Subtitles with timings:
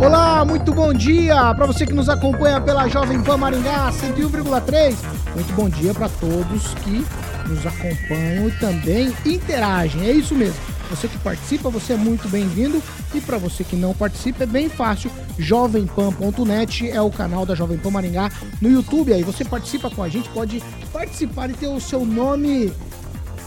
[0.00, 4.94] Olá, muito bom dia para você que nos acompanha pela Jovem Pan Maringá 101,3.
[5.34, 7.04] Muito bom dia para todos que
[7.48, 10.06] nos acompanham e também interagem.
[10.06, 10.54] É isso mesmo.
[10.88, 12.80] Você que participa, você é muito bem-vindo.
[13.12, 15.10] E para você que não participa, é bem fácil.
[15.36, 18.30] Jovempan.net é o canal da Jovem Pan Maringá
[18.62, 19.12] no YouTube.
[19.12, 20.62] Aí você participa com a gente, pode
[20.92, 22.72] participar e ter o seu nome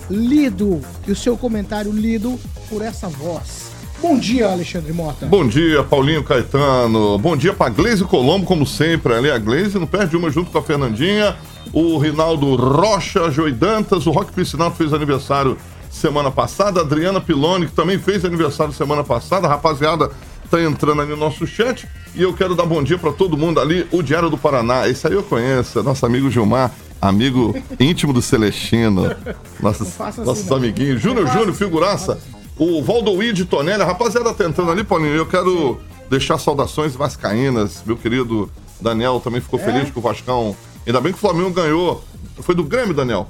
[0.10, 2.38] lido e o seu comentário lido
[2.70, 3.71] por essa voz.
[4.02, 5.28] Bom dia, Alexandre Mota.
[5.28, 7.20] Bom dia, Paulinho Caetano.
[7.20, 9.14] Bom dia pra Gleise Colombo, como sempre.
[9.14, 11.36] Ali a Gleise não perde uma junto com a Fernandinha.
[11.72, 15.56] O Rinaldo Rocha, Joidantas, o Rock Piscinato fez aniversário
[15.92, 16.80] semana passada.
[16.80, 19.46] A Adriana Piloni, que também fez aniversário semana passada.
[19.46, 20.10] A rapaziada
[20.50, 21.88] tá entrando ali no nosso chat.
[22.16, 23.86] E eu quero dar bom dia para todo mundo ali.
[23.92, 28.22] O Diário do Paraná, esse aí eu conheço, é nosso amigo Gilmar, amigo íntimo do
[28.22, 29.16] Celestino.
[29.62, 30.58] Nossos, assim, nossos não.
[30.58, 31.00] amiguinhos.
[31.00, 32.20] Júnior Júnior, figuraça.
[32.64, 35.16] O Valdoí de Tonelli, a rapaziada tá entrando ali, Paulinho.
[35.16, 37.82] Eu quero deixar saudações vascaínas.
[37.84, 40.56] Meu querido Daniel também ficou feliz com o Vascão.
[40.86, 42.04] Ainda bem que o Flamengo ganhou.
[42.36, 43.28] Foi do Grêmio, Daniel?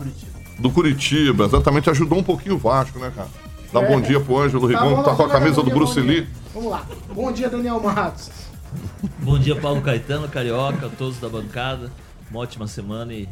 [0.59, 1.89] Do Curitiba, exatamente.
[1.89, 3.29] Ajudou um pouquinho o Vasco, né, cara?
[3.71, 3.87] Dá É.
[3.87, 6.01] bom dia pro Ângelo Rigon, bom, que tá com a camisa do Bruce.
[6.01, 6.27] Lee.
[6.53, 6.85] Vamos lá.
[7.15, 8.29] Bom dia, Daniel Matos.
[9.19, 11.89] Bom dia, Paulo Caetano, Carioca, todos da bancada.
[12.29, 13.29] Uma ótima semana e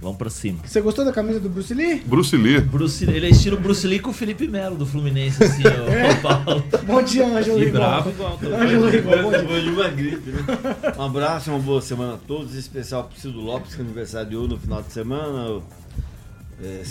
[0.00, 0.58] vamos pra cima.
[0.64, 2.00] Você gostou da camisa do Bruce Lee?
[2.06, 2.60] Bruce Lee.
[2.60, 6.10] Bruce, ele é estilo Bruce Lee com o Felipe Melo do Fluminense, assim, É.
[6.24, 6.64] ó, Paulo.
[6.86, 7.78] Bom dia, Ângelo E Rigon.
[7.78, 8.38] bravo igual.
[8.42, 9.38] Ângelo Rigon, bom dia.
[9.42, 10.42] Depois de uma gripe, né?
[10.98, 12.54] Um abraço, uma boa semana a todos.
[12.54, 15.48] Em especial pro Cido Lopes, que aniversariou no final de semana.
[15.50, 15.62] O,
[16.62, 16.82] é,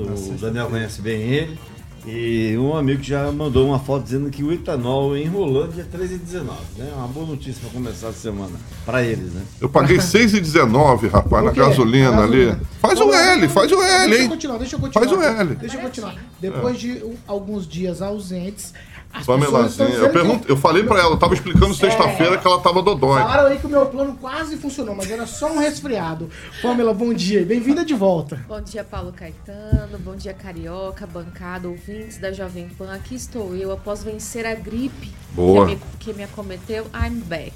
[0.00, 1.58] o- o Daniel conhece bem ele.
[2.04, 6.18] E um amigo já mandou uma foto dizendo que o etanol enrolando dia 13 e
[6.18, 6.58] 19.
[6.76, 6.92] Né?
[6.96, 8.50] Uma boa notícia para começar a semana.
[8.84, 9.42] Para eles, né?
[9.60, 12.46] Eu paguei 6,19, rapaz, na O gasolina Na ali.
[12.46, 12.60] gasolina.
[12.80, 13.32] Faz o Vamos lá.
[13.34, 14.28] L, faz o L, Deixa eu hein?
[14.28, 15.06] continuar, deixa eu continuar.
[15.08, 15.54] Faz o L.
[15.54, 16.16] Deixa eu continuar.
[16.40, 18.74] Depois de alguns dias ausentes,
[19.12, 19.88] as Pamelazinha.
[19.88, 23.20] Eu, eu falei pra ela, eu tava explicando sexta-feira que ela tava dodói.
[23.20, 26.30] Falaram aí que o meu plano quase funcionou, mas era só um resfriado.
[26.62, 27.44] Pamela, bom dia.
[27.44, 28.44] Bem-vinda de volta.
[28.48, 29.98] Bom dia, Paulo Caetano.
[29.98, 32.92] Bom dia, Carioca, bancada, ouvintes da Jovem Pan.
[32.92, 35.66] Aqui estou eu, após vencer a gripe Boa.
[35.66, 36.86] Que, me, que me acometeu.
[36.94, 37.54] I'm back.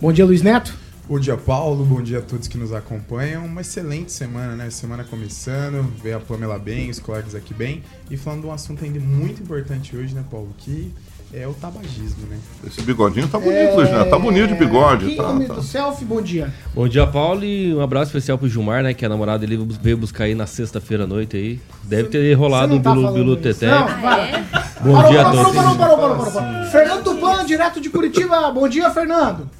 [0.00, 0.83] Bom dia, Luiz Neto.
[1.06, 1.84] Bom dia, Paulo.
[1.84, 3.44] Bom dia a todos que nos acompanham.
[3.44, 4.70] Uma excelente semana, né?
[4.70, 7.82] Semana começando, ver a Pamela bem, os colegas aqui bem.
[8.10, 10.48] E falando de um assunto ainda muito importante hoje, né, Paulo?
[10.56, 10.90] Que
[11.34, 12.38] é o tabagismo, né?
[12.66, 14.08] Esse bigodinho tá bonito, Luiz Neto.
[14.08, 15.04] Tá bonito de bigode.
[15.06, 15.54] Aqui, Tá, tá.
[15.54, 16.50] do selfie, bom dia.
[16.74, 18.94] Bom dia, Paulo, e um abraço especial pro Gilmar, né?
[18.94, 21.60] Que a namorada dele veio buscar aí na sexta-feira à noite aí.
[21.82, 23.42] Deve ter rolado tá Bilu, falando Bilu isso.
[23.42, 23.66] Teté.
[23.68, 24.44] Não, Ah, é?
[24.82, 25.56] Bom parou, dia a parou, todos.
[25.56, 26.64] parou, parou, parou, parou, parou.
[26.70, 28.50] Fernando Tupan, direto de Curitiba.
[28.52, 29.50] Bom dia, Fernando.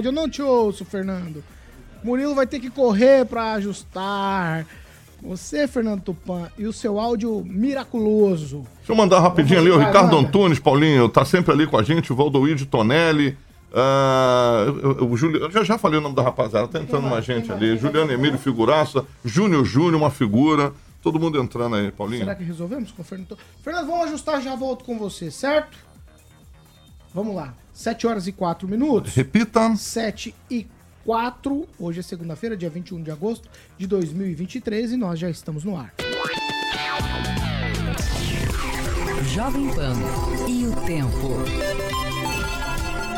[0.00, 1.42] Eu não te ouço, Fernando.
[2.02, 4.66] Murilo vai ter que correr pra ajustar.
[5.22, 8.66] Você, Fernando Tupan, e o seu áudio miraculoso.
[8.78, 10.28] Deixa eu mandar rapidinho ali, o Ricardo manda.
[10.28, 13.36] Antunes, Paulinho, tá sempre ali com a gente, o Valdoí de Tonelli.
[14.98, 17.50] eu- o Juli- eu já, já falei o nome da rapaziada, tá entrando mais gente
[17.52, 17.76] ali.
[17.78, 19.04] Juliano Emílio, figuraça.
[19.24, 20.72] Júnior Júnior, uma figura.
[21.02, 22.20] Todo mundo entrando aí, Paulinho.
[22.20, 23.38] Será que resolvemos com o Fernando?
[23.62, 25.76] Fernando, vamos ajustar, já volto com você, certo?
[27.14, 27.54] Vamos lá.
[27.72, 29.14] 7 horas e 4 minutos.
[29.14, 29.74] Repita.
[29.74, 30.66] 7 e
[31.04, 31.66] 4.
[31.78, 35.94] Hoje é segunda-feira, dia 21 de agosto de 2023 e nós já estamos no ar.
[39.34, 39.94] Jovem Pan
[40.48, 41.28] e o tempo.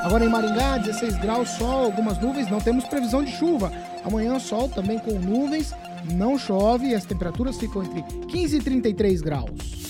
[0.04, 3.72] Agora em Maringá, 16 graus, sol, algumas nuvens, não temos previsão de chuva.
[4.04, 5.72] Amanhã, sol também com nuvens,
[6.12, 9.83] não chove e as temperaturas ficam entre 15 e 33 graus.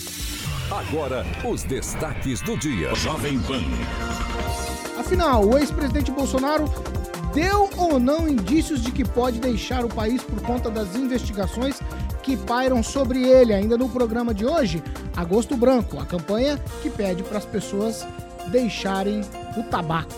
[0.75, 2.93] Agora, os destaques do dia.
[2.97, 3.63] Jovem Pan.
[4.99, 6.65] Afinal, o ex-presidente Bolsonaro
[7.33, 11.79] deu ou não indícios de que pode deixar o país por conta das investigações
[12.25, 13.55] que pairam sobre ele?
[13.55, 14.83] Ainda no programa de hoje,
[15.17, 18.05] Agosto Branco, a campanha que pede para as pessoas
[18.49, 19.21] deixarem
[19.57, 20.13] o tabaco.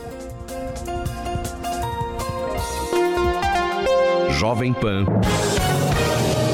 [4.30, 5.04] Jovem Pan.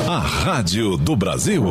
[0.08, 1.64] A Rádio do Brasil.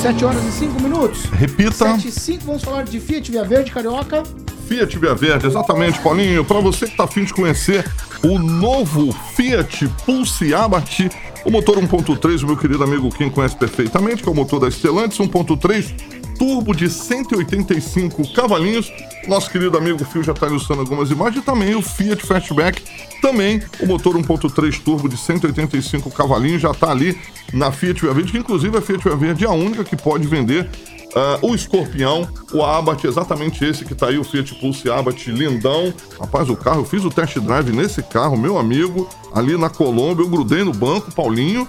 [0.00, 1.24] 7 horas e 5 minutos.
[1.26, 1.72] Repita.
[1.72, 4.22] 7 e 5, vamos falar de Fiat Via Verde, Carioca.
[4.66, 6.42] Fiat Via Verde, exatamente, Paulinho.
[6.42, 7.84] Para você que tá afim de conhecer
[8.22, 11.00] o novo Fiat Pulse Abarth
[11.44, 14.70] O motor 1.3, o meu querido amigo Kim conhece perfeitamente, que é o motor da
[14.70, 18.90] Stellantis 1.3 turbo de 185 cavalinhos.
[19.28, 21.42] Nosso querido amigo Fio já está ilustrando algumas imagens.
[21.42, 22.82] E também o Fiat Fastback,
[23.20, 27.20] também o motor 1.3 turbo de 185 cavalinhos, já está ali
[27.52, 30.26] na Fiat Via Verde, que inclusive a Fiat Via Verde é a única que pode
[30.26, 30.66] vender
[31.10, 35.92] Uh, o Escorpião, o Abarth, exatamente esse que tá aí, o Fiat Pulse Abarth lindão.
[36.20, 40.22] Rapaz, o carro, eu fiz o test drive nesse carro, meu amigo, ali na Colômbia,
[40.22, 41.68] eu grudei no banco, Paulinho.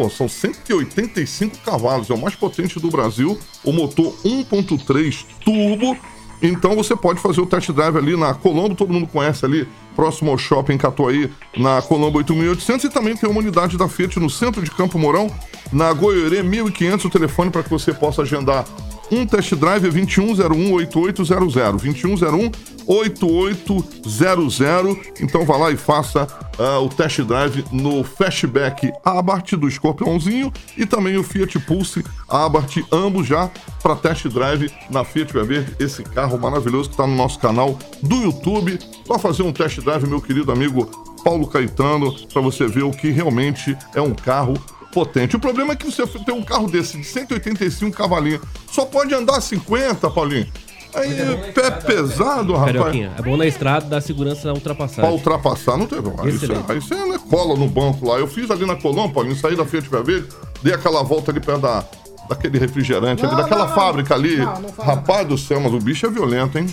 [0.00, 5.94] Pô, são 185 cavalos, é o mais potente do Brasil, o motor 1.3 turbo.
[6.40, 10.30] Então você pode fazer o test drive ali na Colombo, todo mundo conhece ali, próximo
[10.30, 12.84] ao shopping Catuaí, na Colombo 8800.
[12.84, 15.30] E também tem uma unidade da Fiat no centro de Campo Mourão,
[15.70, 18.64] na Goiorê 1500, o telefone para que você possa agendar
[19.10, 22.50] um test drive é 2101-8800.
[22.86, 24.98] 2101-8800.
[25.20, 26.26] Então vá lá e faça
[26.58, 32.76] uh, o test drive no Fastback Abarth do Scorpionzinho e também o Fiat Pulse Abarth,
[32.92, 33.50] ambos já
[33.82, 35.74] para test drive na Fiat Verde.
[35.80, 38.78] Esse carro maravilhoso que está no nosso canal do YouTube.
[39.06, 40.86] Para fazer um test drive, meu querido amigo
[41.24, 44.54] Paulo Caetano, para você ver o que realmente é um carro
[44.92, 45.36] potente.
[45.36, 49.40] O problema é que você tem um carro desse de 185 cavalinhos, só pode andar
[49.40, 50.46] 50, Paulinho.
[50.94, 52.76] Aí, é pé pesado, rapaz.
[52.76, 55.02] Carioquinha, é bom na estrada dar segurança na ultrapassagem.
[55.02, 56.08] Pra ultrapassar, não teve.
[56.18, 58.18] Aí você, aí você né, cola no banco lá.
[58.18, 60.26] Eu fiz ali na Colombo, Paulinho, saí da Fiat Verde,
[60.62, 61.84] dei aquela volta ali perto da,
[62.28, 64.38] daquele refrigerante, não, ali, daquela não, fábrica ali.
[64.82, 66.66] Rapaz do céu, mas o bicho é violento, hein?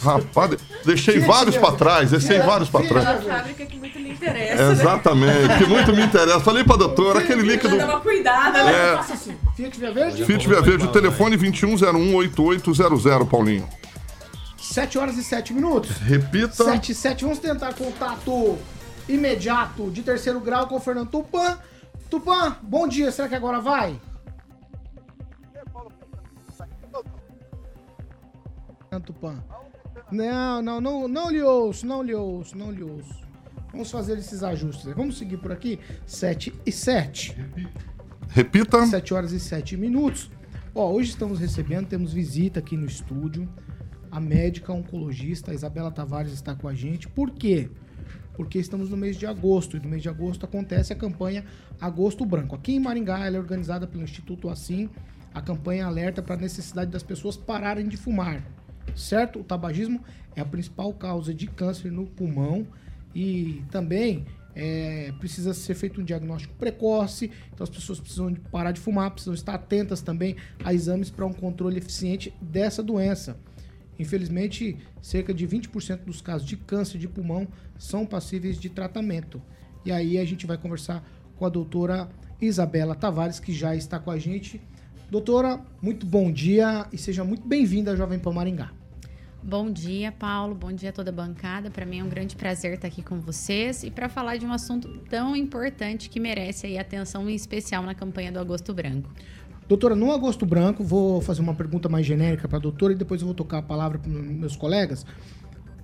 [0.00, 3.06] Rapaz, deixei vários para trás, deixei vários para trás.
[3.08, 4.72] É fábrica que muito lhe interessa.
[4.72, 5.58] Exatamente, né?
[5.58, 6.40] que muito me interessa.
[6.40, 7.76] Falei pra doutora, aquele líquido.
[7.76, 8.72] Dá uma cuidada, né?
[8.72, 8.94] É.
[8.94, 10.24] Assim, Fiat Via Verde?
[10.24, 13.68] Fiat Via Verde, o telefone 21018800, Paulinho.
[14.56, 15.96] 7 horas e 7 minutos.
[15.98, 16.64] Repita.
[16.64, 17.24] 7 e 7.
[17.24, 18.58] Vamos tentar contato
[19.08, 21.58] imediato de terceiro grau com o Fernando Tupan.
[22.10, 23.10] Tupan, bom dia.
[23.10, 23.98] Será que agora vai?
[29.04, 29.42] Tupan.
[30.10, 33.28] Não, não, não, não lhe ouço, não lhe ouço, não lhe ouço.
[33.70, 34.92] Vamos fazer esses ajustes.
[34.94, 35.78] Vamos seguir por aqui.
[36.06, 37.36] 7 e 7.
[38.28, 38.86] Repita.
[38.86, 40.30] 7 horas e 7 minutos.
[40.74, 43.48] Ó, hoje estamos recebendo, temos visita aqui no estúdio.
[44.10, 47.06] A médica oncologista Isabela Tavares está com a gente.
[47.06, 47.70] Por quê?
[48.34, 51.44] Porque estamos no mês de agosto e no mês de agosto acontece a campanha
[51.78, 52.54] Agosto Branco.
[52.54, 54.88] Aqui em Maringá, ela é organizada pelo Instituto Assim.
[55.34, 58.42] A campanha alerta para a necessidade das pessoas pararem de fumar
[58.96, 59.40] certo?
[59.40, 60.02] O tabagismo
[60.34, 62.66] é a principal causa de câncer no pulmão
[63.14, 64.24] e também
[64.54, 69.34] é, precisa ser feito um diagnóstico precoce, então as pessoas precisam parar de fumar, precisam
[69.34, 73.36] estar atentas também a exames para um controle eficiente dessa doença.
[73.98, 79.42] Infelizmente, cerca de 20% dos casos de câncer de pulmão são passíveis de tratamento.
[79.84, 81.04] E aí a gente vai conversar
[81.36, 82.08] com a doutora
[82.40, 84.60] Isabela Tavares, que já está com a gente.
[85.10, 88.70] Doutora, muito bom dia e seja muito bem-vinda à Jovem Pan Maringá.
[89.42, 90.54] Bom dia, Paulo.
[90.54, 91.70] Bom dia a toda a bancada.
[91.70, 94.52] Para mim é um grande prazer estar aqui com vocês e para falar de um
[94.52, 99.08] assunto tão importante que merece aí atenção em especial na campanha do Agosto Branco.
[99.66, 103.22] Doutora, no Agosto Branco, vou fazer uma pergunta mais genérica para a doutora e depois
[103.22, 105.06] eu vou tocar a palavra para meus colegas.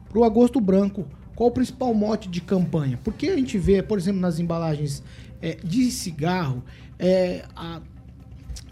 [0.06, 3.00] Para o Agosto Branco, qual o principal mote de campanha?
[3.02, 5.02] Porque a gente vê, por exemplo, nas embalagens
[5.40, 6.62] é, de cigarro,
[6.98, 7.80] é, a,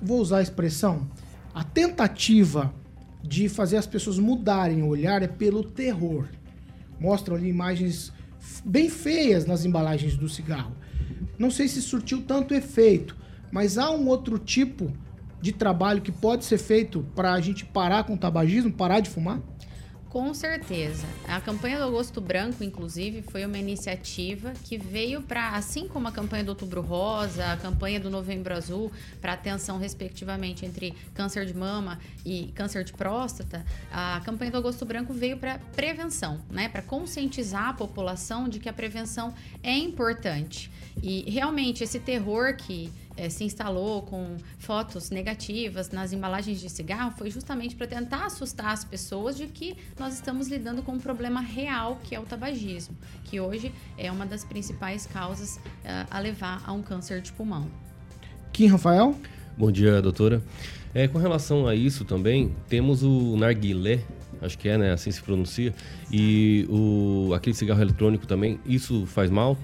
[0.01, 1.09] vou usar a expressão,
[1.55, 2.73] a tentativa
[3.23, 6.27] de fazer as pessoas mudarem o olhar é pelo terror.
[6.99, 8.13] Mostram ali imagens
[8.65, 10.73] bem feias nas embalagens do cigarro.
[11.39, 13.17] Não sei se surtiu tanto efeito,
[13.51, 14.93] mas há um outro tipo
[15.41, 19.11] de trabalho que pode ser feito para a gente parar com o tabagismo, parar de
[19.11, 19.41] fumar?
[20.13, 21.07] Com certeza.
[21.27, 26.13] A campanha do Agosto Branco, inclusive, foi uma iniciativa que veio para, assim como a
[26.13, 28.93] campanha do Outubro Rosa, a campanha do Novembro Azul,
[29.23, 34.85] para atenção, respectivamente, entre câncer de mama e câncer de próstata, a campanha do Agosto
[34.85, 36.69] Branco veio para prevenção, né?
[36.69, 40.71] Para conscientizar a população de que a prevenção é importante.
[41.03, 47.13] E realmente esse terror que é, se instalou com fotos negativas nas embalagens de cigarro
[47.17, 51.41] foi justamente para tentar assustar as pessoas de que nós estamos lidando com um problema
[51.41, 56.63] real que é o tabagismo, que hoje é uma das principais causas uh, a levar
[56.67, 57.69] a um câncer de pulmão.
[58.53, 59.17] Kim Rafael?
[59.57, 60.43] Bom dia, doutora.
[60.95, 64.01] É, com relação a isso também, temos o narguilé,
[64.43, 64.93] acho que é, né?
[64.93, 65.75] Assim se pronuncia.
[66.11, 69.57] E o, aquele cigarro eletrônico também, isso faz mal?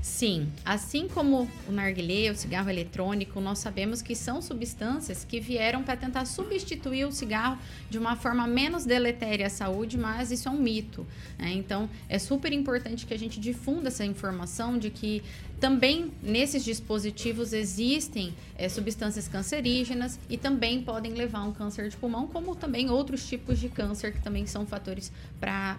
[0.00, 5.82] Sim, assim como o narguilé, o cigarro eletrônico, nós sabemos que são substâncias que vieram
[5.82, 7.58] para tentar substituir o cigarro
[7.90, 11.04] de uma forma menos deletéria à saúde, mas isso é um mito.
[11.36, 11.50] né?
[11.50, 15.20] Então, é super importante que a gente difunda essa informação de que
[15.58, 21.96] também nesses dispositivos existem eh, substâncias cancerígenas e também podem levar a um câncer de
[21.96, 25.76] pulmão, como também outros tipos de câncer que também são fatores para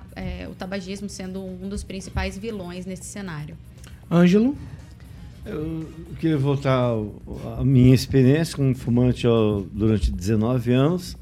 [0.52, 3.58] o tabagismo sendo um dos principais vilões nesse cenário.
[4.12, 4.56] Ângelo?
[5.46, 5.86] Eu
[6.20, 6.92] queria voltar
[7.58, 11.18] à minha experiência como fumante ó, durante 19 anos.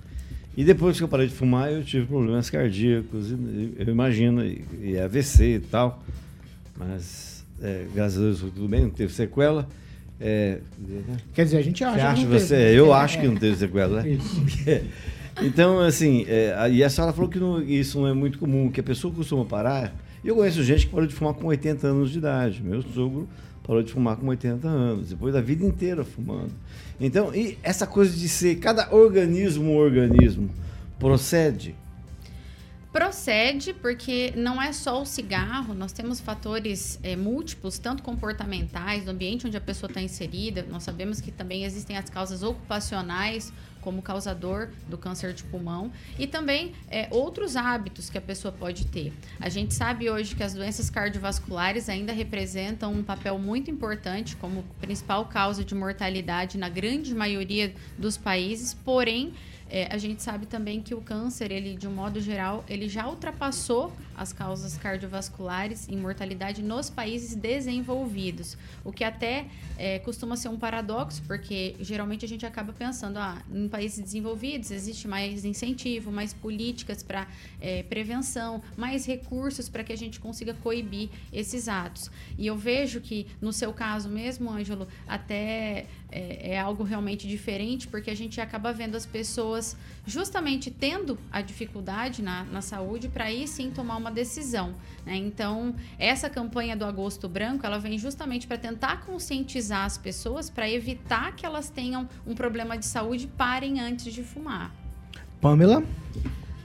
[0.56, 4.66] E depois que eu parei de fumar, eu tive problemas cardíacos, e- eu imagino, e,
[4.82, 6.04] e AVC e tal.
[6.76, 9.68] Mas, é, graças a Deus, tudo bem, não teve sequela.
[10.20, 10.58] É?
[11.36, 12.56] Quer dizer, a gente acha Você que acha não você?
[12.56, 12.76] teve.
[12.80, 13.30] Eu É, acho que é.
[13.30, 14.10] não teve sequela, né?
[14.10, 14.44] Isso.
[15.44, 18.72] então, assim, é, a- e a senhora falou que não- isso não é muito comum,
[18.72, 19.94] que a pessoa costuma parar.
[20.28, 22.62] Eu conheço gente que parou de fumar com 80 anos de idade.
[22.62, 23.30] Meu sogro
[23.64, 26.52] parou de fumar com 80 anos, depois da vida inteira fumando.
[27.00, 30.50] Então, e essa coisa de ser cada organismo um organismo
[31.00, 31.74] procede?
[32.92, 39.12] Procede, porque não é só o cigarro, nós temos fatores eh, múltiplos, tanto comportamentais, do
[39.12, 40.66] ambiente onde a pessoa está inserida.
[40.70, 43.54] Nós sabemos que também existem as causas ocupacionais
[43.88, 45.90] como causador do câncer de pulmão
[46.20, 49.14] e também eh, outros hábitos que a pessoa pode ter.
[49.40, 54.66] A gente sabe hoje que as doenças cardiovasculares ainda representam um papel muito importante como
[54.82, 59.32] principal causa de mortalidade na grande maioria dos países, porém
[59.70, 63.08] é, a gente sabe também que o câncer, ele de um modo geral, ele já
[63.08, 69.46] ultrapassou as causas cardiovasculares em mortalidade nos países desenvolvidos, o que até
[69.78, 74.72] é, costuma ser um paradoxo, porque geralmente a gente acaba pensando, ah, em países desenvolvidos
[74.72, 77.28] existe mais incentivo, mais políticas para
[77.90, 82.10] prevenção, mais recursos para que a gente consiga coibir esses atos.
[82.38, 87.88] E eu vejo que no seu caso mesmo, Ângelo, até é, é algo realmente diferente,
[87.88, 93.26] porque a gente acaba vendo as pessoas justamente tendo a dificuldade na, na saúde para
[93.26, 94.74] aí sim tomar uma decisão.
[95.06, 95.16] né?
[95.16, 100.70] Então, essa campanha do Agosto Branco, ela vem justamente para tentar conscientizar as pessoas para
[100.70, 104.74] evitar que elas tenham um problema de saúde e parem antes de fumar.
[105.42, 105.84] Pamela?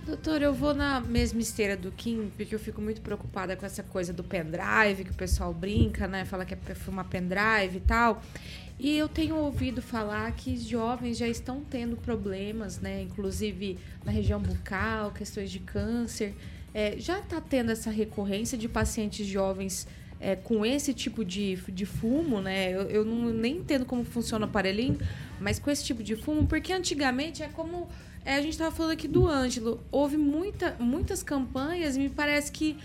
[0.05, 3.85] Doutor, eu vou na mesma esteira do Kim, porque eu fico muito preocupada com essa
[3.85, 6.25] coisa do pendrive, que o pessoal brinca, né?
[6.25, 8.21] Fala que é pra fumar pendrive e tal.
[8.81, 13.03] E eu tenho ouvido falar que jovens já estão tendo problemas, né?
[13.03, 16.35] Inclusive na região bucal, questões de câncer.
[16.75, 19.87] É, já está tendo essa recorrência de pacientes jovens
[20.19, 22.73] é, com esse tipo de, de fumo, né?
[22.73, 24.99] Eu, eu não, nem entendo como funciona o aparelhinho,
[25.41, 27.89] mas com esse tipo de fumo, porque antigamente é como
[28.25, 29.81] é, a gente estava falando aqui do Ângelo.
[29.91, 32.77] Houve muita, muitas campanhas e me parece que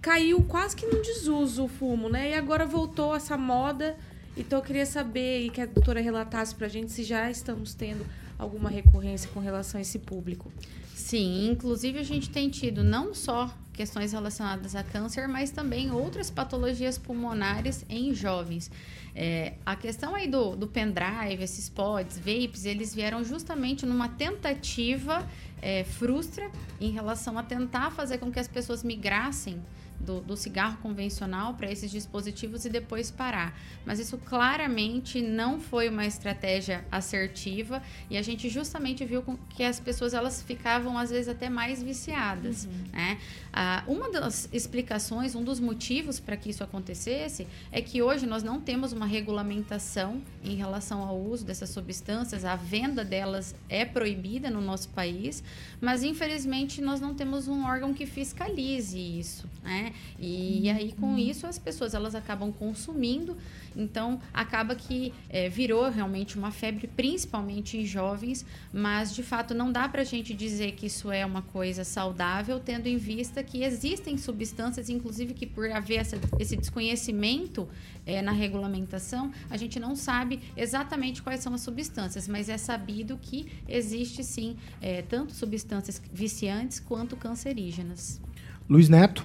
[0.00, 2.30] caiu quase que num desuso o fumo, né?
[2.30, 3.96] E agora voltou essa moda.
[4.36, 8.04] Então eu queria saber e que a doutora relatasse pra gente se já estamos tendo
[8.38, 10.52] alguma recorrência com relação a esse público.
[10.94, 16.30] Sim, inclusive a gente tem tido não só questões relacionadas a câncer, mas também outras
[16.30, 18.70] patologias pulmonares em jovens.
[19.12, 25.28] É, a questão aí do, do pendrive, esses pods, vapes, eles vieram justamente numa tentativa
[25.60, 26.48] é, frustra
[26.80, 29.60] em relação a tentar fazer com que as pessoas migrassem
[30.04, 33.58] do, do cigarro convencional para esses dispositivos e depois parar.
[33.84, 39.80] Mas isso claramente não foi uma estratégia assertiva e a gente justamente viu que as
[39.80, 42.66] pessoas elas ficavam às vezes até mais viciadas.
[42.92, 43.18] Né?
[43.52, 48.42] Ah, uma das explicações, um dos motivos para que isso acontecesse é que hoje nós
[48.42, 54.50] não temos uma regulamentação em relação ao uso dessas substâncias, a venda delas é proibida
[54.50, 55.42] no nosso país,
[55.80, 59.91] mas infelizmente nós não temos um órgão que fiscalize isso, né?
[60.18, 63.36] E, aí com isso as pessoas elas acabam consumindo,
[63.76, 69.72] então acaba que eh, virou realmente uma febre, principalmente em jovens, mas de fato não
[69.72, 73.62] dá para a gente dizer que isso é uma coisa saudável, tendo em vista que
[73.62, 77.68] existem substâncias, inclusive que por haver essa- esse desconhecimento
[78.04, 83.16] eh, na regulamentação, a gente não sabe exatamente quais são as substâncias, mas é sabido
[83.22, 88.20] que existe sim eh, tanto substâncias viciantes quanto cancerígenas.
[88.68, 89.24] Luiz Neto?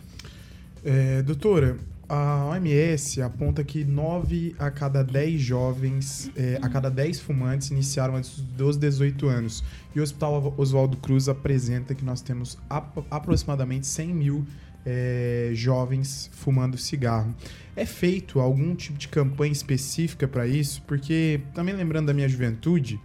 [0.84, 1.78] É, doutora,
[2.10, 8.16] a OMS aponta que 9 a cada 10 jovens, é, a cada 10 fumantes iniciaram
[8.16, 9.64] antes dos 18 anos.
[9.96, 14.46] E o Hospital Oswaldo Cruz apresenta que nós temos ap- aproximadamente 100 mil
[14.86, 17.36] é, jovens fumando cigarro.
[17.76, 20.82] É feito algum tipo de campanha específica para isso?
[20.88, 22.98] Porque, também lembrando da minha juventude,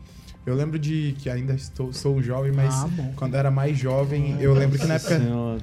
[0.47, 4.55] eu lembro de que ainda estou, sou jovem, mas Ah, quando era mais jovem, eu
[4.55, 5.19] lembro que na época.
[5.19, 5.61] Senhora.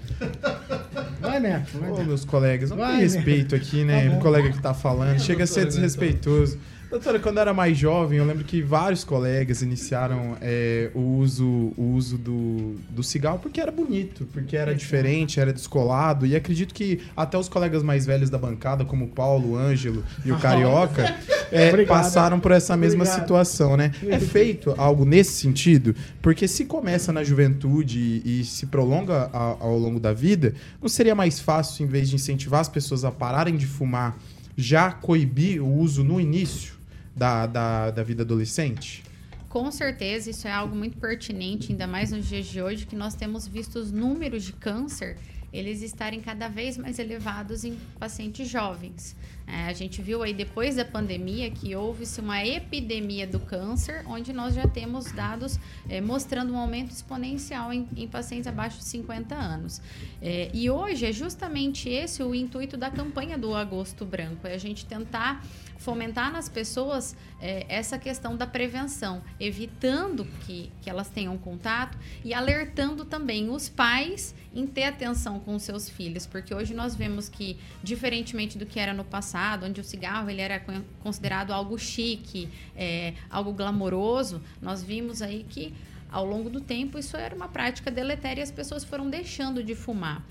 [1.30, 1.78] Vai, Neto.
[1.80, 3.04] Vai, Ô, meus colegas, não Vai, tem né?
[3.04, 4.10] respeito aqui, né?
[4.10, 5.20] Tá o colega que tá falando.
[5.20, 6.58] Chega a ser desrespeitoso.
[6.90, 11.46] Doutora, quando eu era mais jovem, eu lembro que vários colegas iniciaram é, o uso,
[11.78, 16.26] o uso do, do cigarro porque era bonito, porque era diferente, era descolado.
[16.26, 20.04] E acredito que até os colegas mais velhos da bancada, como o Paulo, o Ângelo
[20.26, 21.16] e o Carioca,
[21.52, 23.22] é, passaram por essa mesma Obrigado.
[23.22, 23.92] situação, né?
[24.08, 25.96] É feito algo nesse sentido?
[26.24, 31.14] Porque se começa na juventude e, e se prolonga ao longo da vida, não seria
[31.14, 34.18] mais fácil, em vez de incentivar as pessoas a pararem de fumar,
[34.58, 36.79] já coibir o uso no início
[37.20, 39.04] da, da, da vida adolescente?
[39.50, 43.14] Com certeza, isso é algo muito pertinente, ainda mais nos dias de hoje, que nós
[43.14, 45.18] temos visto os números de câncer
[45.52, 49.16] eles estarem cada vez mais elevados em pacientes jovens.
[49.48, 54.32] É, a gente viu aí depois da pandemia que houve-se uma epidemia do câncer, onde
[54.32, 55.60] nós já temos dados
[55.90, 59.82] é, mostrando um aumento exponencial em, em pacientes abaixo de 50 anos.
[60.22, 64.58] É, e hoje é justamente esse o intuito da campanha do Agosto Branco, é a
[64.60, 65.44] gente tentar
[65.80, 72.34] fomentar nas pessoas é, essa questão da prevenção, evitando que, que elas tenham contato e
[72.34, 77.58] alertando também os pais em ter atenção com seus filhos, porque hoje nós vemos que,
[77.82, 82.50] diferentemente do que era no passado, onde o cigarro ele era con- considerado algo chique,
[82.76, 85.74] é, algo glamouroso, nós vimos aí que
[86.12, 89.76] ao longo do tempo isso era uma prática deletéria e as pessoas foram deixando de
[89.76, 90.24] fumar.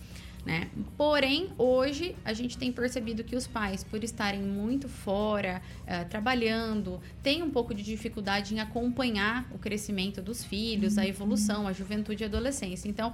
[0.49, 0.71] Né?
[0.97, 7.03] Porém, hoje a gente tem percebido que os pais, por estarem muito fora, eh, trabalhando,
[7.23, 12.23] têm um pouco de dificuldade em acompanhar o crescimento dos filhos, a evolução, a juventude
[12.23, 12.89] e a adolescência.
[12.89, 13.13] Então,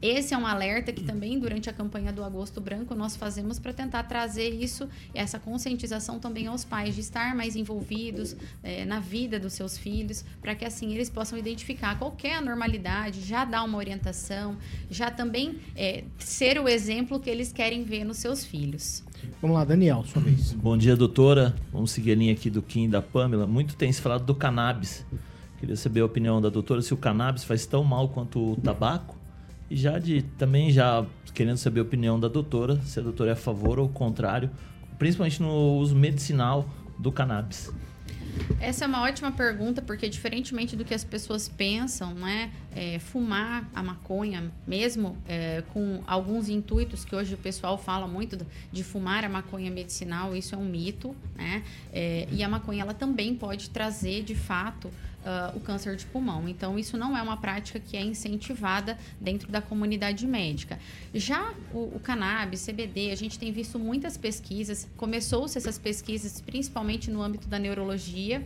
[0.00, 3.72] esse é um alerta que também durante a campanha do Agosto Branco nós fazemos para
[3.72, 9.40] tentar trazer isso, essa conscientização também aos pais de estar mais envolvidos eh, na vida
[9.40, 14.56] dos seus filhos, para que assim eles possam identificar qualquer anormalidade, já dar uma orientação,
[14.88, 19.02] já também eh, ser o exemplo que eles querem ver nos seus filhos.
[19.42, 20.52] Vamos lá, Daniel, sua vez.
[20.52, 21.56] Bom dia, doutora.
[21.72, 23.48] Vamos seguir a linha aqui do Kim e da Pamela.
[23.48, 25.04] Muito tem se falado do cannabis.
[25.58, 29.17] Queria saber a opinião da doutora se o cannabis faz tão mal quanto o tabaco.
[29.70, 33.32] E já de também já querendo saber a opinião da doutora, se a doutora é
[33.32, 34.50] a favor ou contrário,
[34.98, 37.72] principalmente no uso medicinal do cannabis.
[38.60, 42.50] Essa é uma ótima pergunta, porque diferentemente do que as pessoas pensam, né?
[42.78, 48.38] é, fumar a maconha, mesmo é, com alguns intuitos que hoje o pessoal fala muito
[48.70, 51.64] de fumar a maconha medicinal, isso é um mito, né?
[51.92, 54.92] É, e a maconha ela também pode trazer, de fato,
[55.24, 56.48] ah, o câncer de pulmão.
[56.48, 60.78] Então, isso não é uma prática que é incentivada dentro da comunidade médica.
[61.14, 67.10] Já o, o cannabis, CBD, a gente tem visto muitas pesquisas, começou-se essas pesquisas principalmente
[67.10, 68.44] no âmbito da neurologia,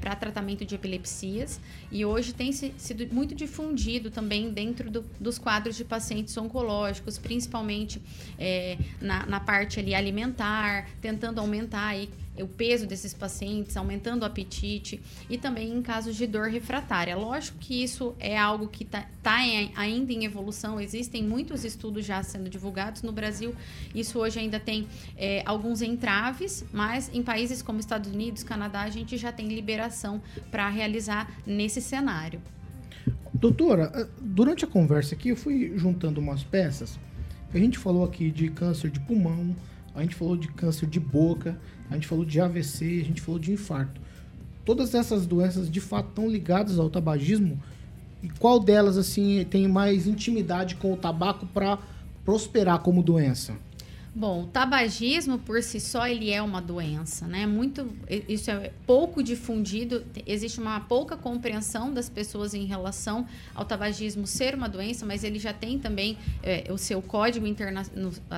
[0.00, 1.60] para tratamento de epilepsias,
[1.92, 7.16] e hoje tem se, sido muito difundido também dentro do, dos quadros de pacientes oncológicos,
[7.16, 8.02] principalmente
[8.38, 12.10] eh, na, na parte ali alimentar, tentando aumentar aí
[12.42, 17.16] o peso desses pacientes, aumentando o apetite e também em casos de dor refratária.
[17.16, 22.04] Lógico que isso é algo que está tá em- ainda em evolução, existem muitos estudos
[22.04, 23.54] já sendo divulgados no Brasil.
[23.94, 28.90] Isso hoje ainda tem eh, alguns entraves, mas em países como Estados Unidos, Canadá, a
[28.90, 30.20] gente já tem liberação
[30.50, 32.40] para realizar nesse cenário.
[33.32, 36.98] Doutora, eh, durante a conversa aqui eu fui juntando umas peças.
[37.52, 39.54] A gente falou aqui de câncer de pulmão,
[39.98, 41.58] a gente falou de câncer de boca,
[41.90, 44.00] a gente falou de AVC, a gente falou de infarto.
[44.64, 47.60] Todas essas doenças de fato estão ligadas ao tabagismo?
[48.22, 51.78] E qual delas assim tem mais intimidade com o tabaco para
[52.24, 53.54] prosperar como doença?
[54.14, 57.46] Bom, o tabagismo por si só ele é uma doença, né?
[57.46, 57.88] Muito,
[58.28, 60.04] isso é pouco difundido.
[60.26, 65.38] Existe uma pouca compreensão das pessoas em relação ao tabagismo ser uma doença, mas ele
[65.38, 67.82] já tem também é, o seu código interna,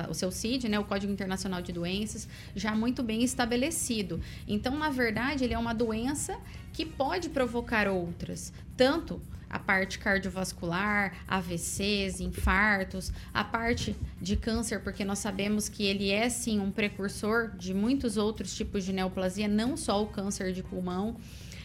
[0.09, 0.77] o seu CID, né?
[0.77, 4.21] O Código Internacional de Doenças, já muito bem estabelecido.
[4.47, 6.37] Então, na verdade, ele é uma doença
[6.73, 15.03] que pode provocar outras, tanto a parte cardiovascular, AVCs, infartos, a parte de câncer, porque
[15.03, 19.75] nós sabemos que ele é sim um precursor de muitos outros tipos de neoplasia, não
[19.75, 21.17] só o câncer de pulmão.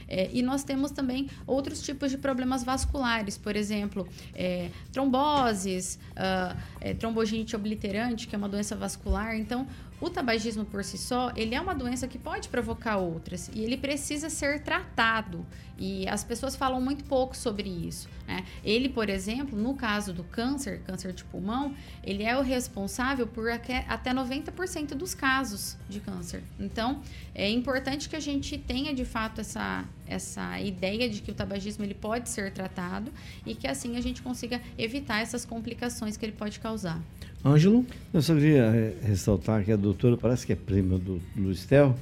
[0.08, 6.56] É, e nós temos também outros tipos de problemas vasculares, por exemplo, é, tromboses, ah,
[6.80, 9.36] é, trombogenite obliterante, que é uma doença vascular.
[9.36, 9.66] Então,
[10.00, 13.76] o tabagismo por si só, ele é uma doença que pode provocar outras e ele
[13.76, 15.46] precisa ser tratado.
[15.78, 18.08] E as pessoas falam muito pouco sobre isso.
[18.26, 18.44] Né?
[18.64, 23.50] Ele, por exemplo, no caso do câncer, câncer de pulmão, ele é o responsável por
[23.50, 26.42] até 90% dos casos de câncer.
[26.58, 27.02] Então,
[27.34, 31.84] é importante que a gente tenha de fato essa, essa ideia de que o tabagismo
[31.84, 33.12] ele pode ser tratado
[33.44, 37.02] e que assim a gente consiga evitar essas complicações que ele pode causar.
[37.46, 37.86] Ângelo?
[38.12, 41.94] Eu só queria eh, ressaltar que a doutora parece que é prima do Luiz Tel,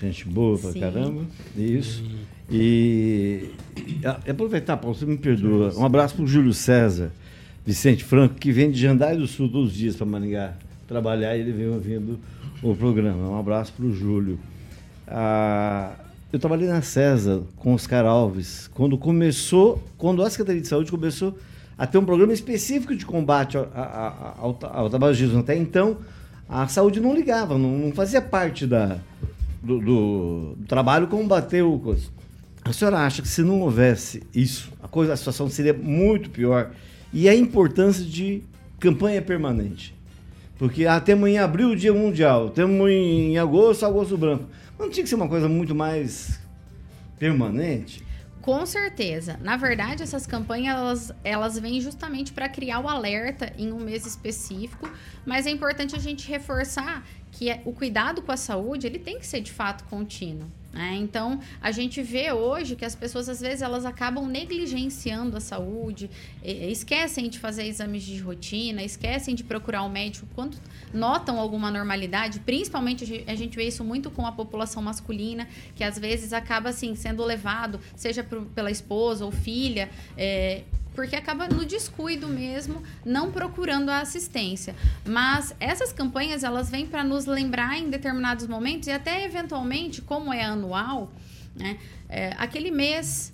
[0.00, 0.80] gente boa pra Sim.
[0.80, 1.22] caramba.
[1.56, 2.04] Isso.
[2.48, 5.74] E, e aproveitar, Paulo, você me perdoa.
[5.76, 7.10] Um abraço pro Júlio César,
[7.66, 10.54] Vicente Franco, que vem de Jandai do Sul todos os dias para Maringá
[10.86, 12.18] trabalhar e ele vem ouvindo
[12.62, 13.28] o programa.
[13.28, 14.38] Um abraço pro Júlio.
[15.08, 15.94] Ah,
[16.32, 21.36] eu trabalhei na César com Oscar Alves, quando começou, quando a Secretaria de Saúde começou
[21.76, 25.40] a ter um programa específico de combate ao, ao, ao tabagismo.
[25.40, 25.98] Até então,
[26.48, 28.98] a saúde não ligava, não, fazia parte da,
[29.62, 32.08] do, do- do trabalho combater o coisa.
[32.64, 36.70] A senhora acha que se não houvesse isso, a, coisa, a situação seria muito pior?
[37.12, 38.42] E a importância de
[38.78, 39.94] campanha permanente?
[40.58, 44.44] Porque até amanhã abril o Dia Mundial, temos em agosto, agosto branco.
[44.78, 46.38] Não tinha que ser uma coisa muito mais
[47.18, 48.02] permanente?
[48.42, 49.38] Com certeza.
[49.40, 54.04] Na verdade, essas campanhas elas, elas vêm justamente para criar o alerta em um mês
[54.04, 54.90] específico,
[55.24, 59.18] mas é importante a gente reforçar que é- o cuidado com a saúde ele tem
[59.20, 60.50] que ser de fato contínuo.
[60.72, 60.96] Né?
[60.96, 66.10] Então, a gente vê hoje que as pessoas às vezes elas acabam negligenciando a saúde,
[66.42, 70.56] esquecem de fazer exames de rotina, esquecem de procurar o médico quando
[70.92, 75.46] notam alguma normalidade, principalmente a gen- a gente vê isso muito com a população masculina,
[75.76, 80.62] que às vezes acaba assim sendo levado, seja pro- pela esposa ou filha, é,
[80.94, 84.74] porque acaba no descuido mesmo, não procurando a assistência.
[85.06, 90.32] Mas essas campanhas elas vêm para nos lembrar em determinados momentos e até eventualmente, como
[90.32, 91.12] é anual,
[91.54, 91.78] né,
[92.08, 93.32] é, aquele mês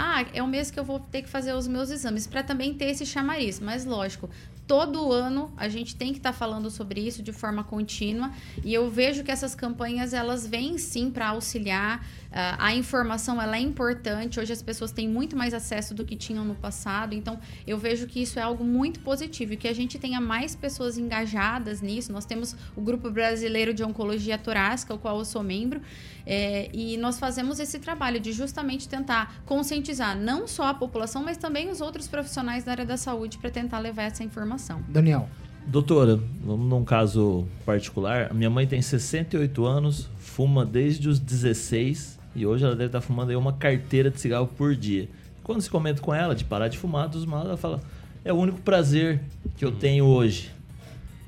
[0.00, 2.72] ah, é o mês que eu vou ter que fazer os meus exames, para também
[2.72, 3.58] ter esse chamariz.
[3.58, 4.30] Mas, lógico,
[4.64, 8.30] todo ano a gente tem que estar falando sobre isso de forma contínua.
[8.62, 12.06] E eu vejo que essas campanhas, elas vêm sim para auxiliar.
[12.30, 14.38] Ah, a informação, ela é importante.
[14.38, 17.14] Hoje as pessoas têm muito mais acesso do que tinham no passado.
[17.14, 19.54] Então, eu vejo que isso é algo muito positivo.
[19.54, 22.12] E que a gente tenha mais pessoas engajadas nisso.
[22.12, 25.80] Nós temos o Grupo Brasileiro de Oncologia Torácica, o qual eu sou membro.
[26.26, 31.38] É, e nós fazemos esse trabalho de justamente tentar conscientizar não só a população, mas
[31.38, 34.82] também os outros profissionais da área da saúde para tentar levar essa informação.
[34.88, 35.28] Daniel.
[35.66, 38.28] Doutora, vamos num caso particular.
[38.30, 43.00] A minha mãe tem 68 anos, fuma desde os 16 e hoje ela deve estar
[43.00, 45.08] fumando aí uma carteira de cigarro por dia.
[45.42, 47.80] Quando se comenta com ela de parar de fumar dos malos, ela fala:
[48.24, 49.20] é o único prazer
[49.56, 50.50] que eu tenho hoje.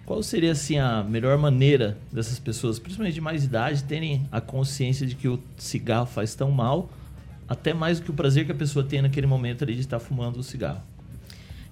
[0.04, 5.06] Qual seria assim a melhor maneira dessas pessoas, principalmente de mais idade, terem a consciência
[5.06, 6.90] de que o cigarro faz tão mal,
[7.48, 10.00] até mais do que o prazer que a pessoa tem naquele momento ali de estar
[10.00, 10.82] fumando o cigarro?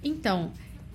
[0.02, 0.52] Então,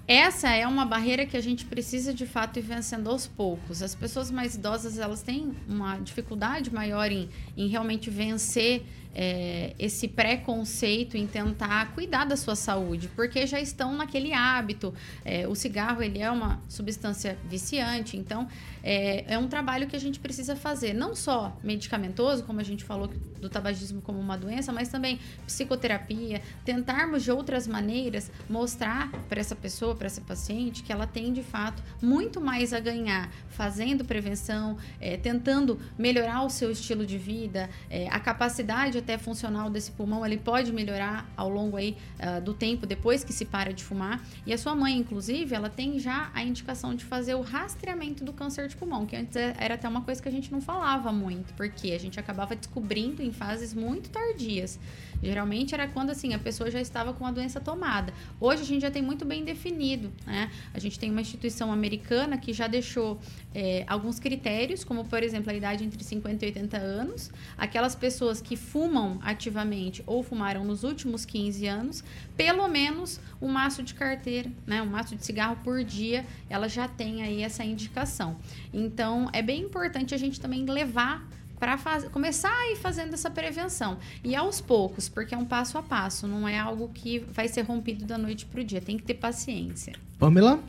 [0.07, 3.81] essa é uma barreira que a gente precisa de fato ir vencendo aos poucos.
[3.81, 10.07] As pessoas mais idosas elas têm uma dificuldade maior em, em realmente vencer é, esse
[10.07, 14.93] preconceito em tentar cuidar da sua saúde, porque já estão naquele hábito.
[15.23, 18.47] É, o cigarro ele é uma substância viciante, então
[18.83, 22.83] é, é um trabalho que a gente precisa fazer, não só medicamentoso, como a gente
[22.83, 23.07] falou
[23.39, 29.55] do tabagismo como uma doença, mas também psicoterapia, tentarmos de outras maneiras mostrar para essa
[29.55, 34.77] pessoa, para essa paciente, que ela tem de fato muito mais a ganhar fazendo prevenção,
[34.99, 40.25] é, tentando melhorar o seu estilo de vida, é, a capacidade até funcional desse pulmão,
[40.25, 44.23] ele pode melhorar ao longo aí ah, do tempo depois que se para de fumar.
[44.45, 48.33] E a sua mãe, inclusive, ela tem já a indicação de fazer o rastreamento do
[48.33, 51.11] câncer de pulmão, que antes é- era até uma coisa que a gente não falava
[51.11, 54.79] muito, porque a gente acabava descobrindo em fases muito tardias.
[55.23, 58.13] Geralmente era quando assim a pessoa já estava com a doença tomada.
[58.39, 60.51] Hoje a gente já tem muito bem definido, né?
[60.73, 63.19] A gente tem uma instituição americana que já deixou
[63.55, 68.41] é, alguns critérios, como por exemplo a idade entre 50 e 80 anos, aquelas pessoas
[68.41, 72.03] que fumam ativamente ou fumaram nos últimos 15 anos,
[72.35, 74.81] pelo menos um maço de carteira, né?
[74.81, 78.37] Um maço de cigarro por dia, ela já tem aí essa indicação.
[78.73, 81.25] Então é bem importante a gente também levar
[81.63, 83.97] para começar a ir fazendo essa prevenção.
[84.21, 87.61] E aos poucos, porque é um passo a passo, não é algo que vai ser
[87.61, 88.81] rompido da noite para o dia.
[88.81, 89.93] Tem que ter paciência.
[90.19, 90.59] Pamela?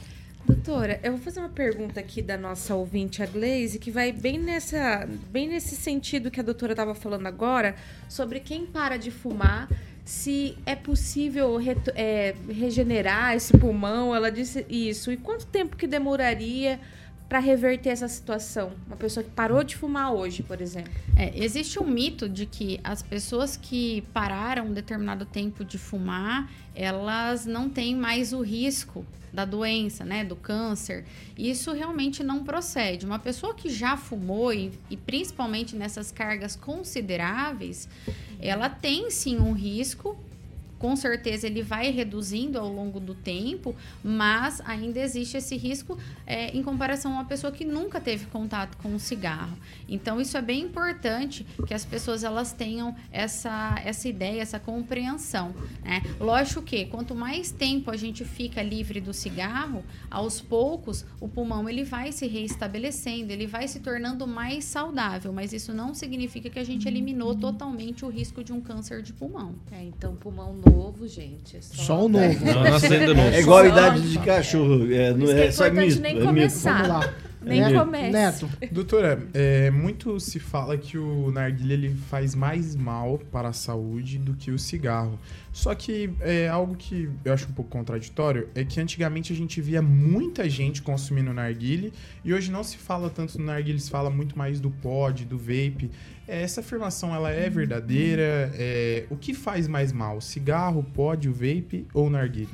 [0.46, 4.38] Doutora, eu vou fazer uma pergunta aqui da nossa ouvinte, a Glaze, que vai bem,
[4.38, 7.74] nessa, bem nesse sentido que a doutora estava falando agora,
[8.08, 9.68] sobre quem para de fumar,
[10.04, 14.14] se é possível reto- é, regenerar esse pulmão.
[14.14, 15.10] Ela disse isso.
[15.10, 16.78] E quanto tempo que demoraria
[17.28, 18.72] para reverter essa situação?
[18.86, 20.92] Uma pessoa que parou de fumar hoje, por exemplo.
[21.16, 26.50] É, existe um mito de que as pessoas que pararam um determinado tempo de fumar,
[26.74, 31.04] elas não têm mais o risco da doença, né, do câncer.
[31.36, 33.04] Isso realmente não procede.
[33.04, 37.88] Uma pessoa que já fumou e, e principalmente nessas cargas consideráveis,
[38.38, 40.16] ela tem sim um risco
[40.84, 46.54] com certeza ele vai reduzindo ao longo do tempo, mas ainda existe esse risco é,
[46.54, 49.56] em comparação a uma pessoa que nunca teve contato com o cigarro.
[49.88, 55.54] Então isso é bem importante que as pessoas elas tenham essa, essa ideia, essa compreensão.
[55.82, 56.02] Né?
[56.20, 61.66] Lógico que quanto mais tempo a gente fica livre do cigarro, aos poucos o pulmão
[61.66, 66.58] ele vai se reestabelecendo, ele vai se tornando mais saudável, mas isso não significa que
[66.58, 69.54] a gente eliminou totalmente o risco de um câncer de pulmão.
[69.72, 70.73] É, então pulmão novo,
[71.06, 71.56] gente.
[71.56, 72.44] É só, Só o novo.
[72.44, 72.62] Não,
[73.14, 73.28] novo.
[73.28, 74.92] É igual a idade de cachorro.
[74.92, 76.02] É, não é, é só importante mito.
[76.02, 77.14] nem é começar.
[77.44, 78.12] Nem É, comece.
[78.12, 83.52] Neto, Doutora, é, muito se fala que o narguilha ele faz mais mal para a
[83.52, 85.18] saúde do que o cigarro.
[85.52, 89.60] Só que é algo que eu acho um pouco contraditório é que antigamente a gente
[89.60, 91.92] via muita gente consumindo narguile
[92.24, 95.38] e hoje não se fala tanto do narguile, se fala muito mais do pod, do
[95.38, 95.90] vape.
[96.26, 98.50] É, essa afirmação ela é verdadeira?
[98.54, 100.20] É, o que faz mais mal?
[100.20, 102.48] Cigarro, pod, o vape ou o narguile?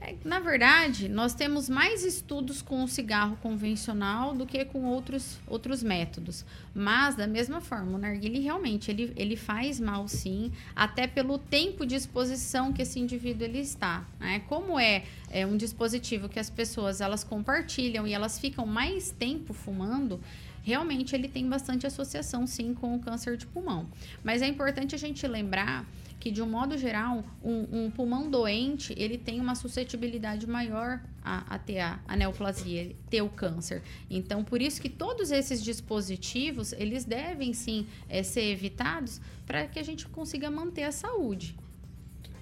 [0.00, 5.38] É, na verdade, nós temos mais estudos com o cigarro convencional do que com outros,
[5.46, 6.44] outros métodos.
[6.72, 11.84] Mas, da mesma forma, o narguile realmente ele, ele faz mal sim, até pelo tempo
[11.84, 14.06] de exposição que esse indivíduo ele está.
[14.20, 14.40] Né?
[14.48, 19.52] Como é, é um dispositivo que as pessoas elas compartilham e elas ficam mais tempo
[19.52, 20.20] fumando,
[20.62, 23.86] realmente ele tem bastante associação sim com o câncer de pulmão.
[24.22, 25.84] Mas é importante a gente lembrar
[26.20, 31.54] que de um modo geral, um, um pulmão doente, ele tem uma suscetibilidade maior a,
[31.54, 33.82] a ter a, a neoplasia, ter o câncer.
[34.10, 39.78] Então, por isso que todos esses dispositivos, eles devem sim eh, ser evitados para que
[39.78, 41.54] a gente consiga manter a saúde.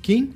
[0.03, 0.33] Kim?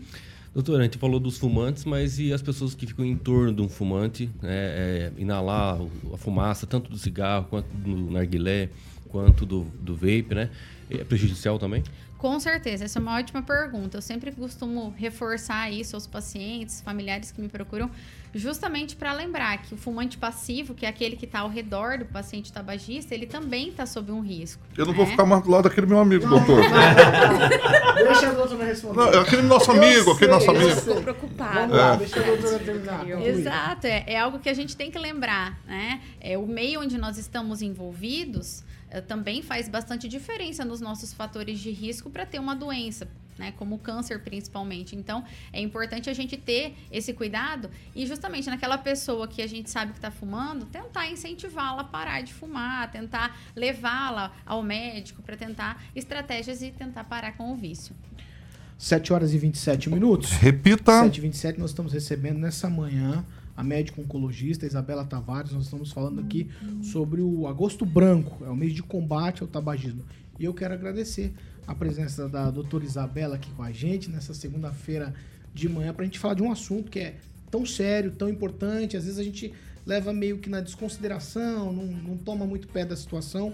[0.52, 3.62] Doutor, a gente falou dos fumantes, mas e as pessoas que ficam em torno de
[3.62, 5.78] um fumante, né, é, inalar
[6.12, 8.68] a fumaça, tanto do cigarro, quanto do narguilé,
[9.10, 10.50] quanto do, do vape, né?
[10.90, 11.82] É prejudicial também?
[12.18, 13.96] Com certeza, essa é uma ótima pergunta.
[13.96, 17.90] Eu sempre costumo reforçar isso aos pacientes, familiares que me procuram,
[18.34, 22.04] justamente para lembrar que o fumante passivo, que é aquele que está ao redor do
[22.04, 24.62] paciente tabagista, ele também está sob um risco.
[24.76, 25.12] Eu não vou né?
[25.12, 26.60] ficar mais do lado daquele meu amigo, doutor.
[27.96, 28.96] Deixa a doutora responder.
[28.96, 30.74] Não, é aquele nosso amigo, aquele nosso sei, eu amigo.
[30.74, 30.82] sei.
[30.82, 31.54] Ficou preocupada.
[31.60, 31.96] Vamos lá, É.
[31.96, 33.08] deixa a doutora terminar.
[33.26, 36.02] Exato, é, é algo que a gente tem que lembrar, né?
[36.20, 38.62] É, o meio onde nós estamos envolvidos
[39.06, 43.52] também faz bastante diferença nos nossos fatores de risco para ter uma doença, né?
[43.52, 44.96] Como o câncer principalmente.
[44.96, 49.70] Então, é importante a gente ter esse cuidado e justamente naquela pessoa que a gente
[49.70, 55.36] sabe que está fumando, tentar incentivá-la a parar de fumar, tentar levá-la ao médico para
[55.36, 57.94] tentar estratégias e tentar parar com o vício.
[58.76, 60.30] 7 horas e 27 minutos.
[60.32, 61.02] Repita.
[61.02, 63.24] 7 e 27 nós estamos recebendo nessa manhã
[63.60, 65.52] a médica oncologista Isabela Tavares.
[65.52, 66.48] Nós estamos falando aqui
[66.82, 70.02] sobre o Agosto Branco, é o mês de combate ao tabagismo.
[70.38, 71.34] E eu quero agradecer
[71.66, 75.12] a presença da doutora Isabela aqui com a gente nessa segunda-feira
[75.52, 77.16] de manhã para a gente falar de um assunto que é
[77.50, 78.96] tão sério, tão importante.
[78.96, 79.52] Às vezes a gente
[79.84, 83.52] leva meio que na desconsideração, não, não toma muito pé da situação.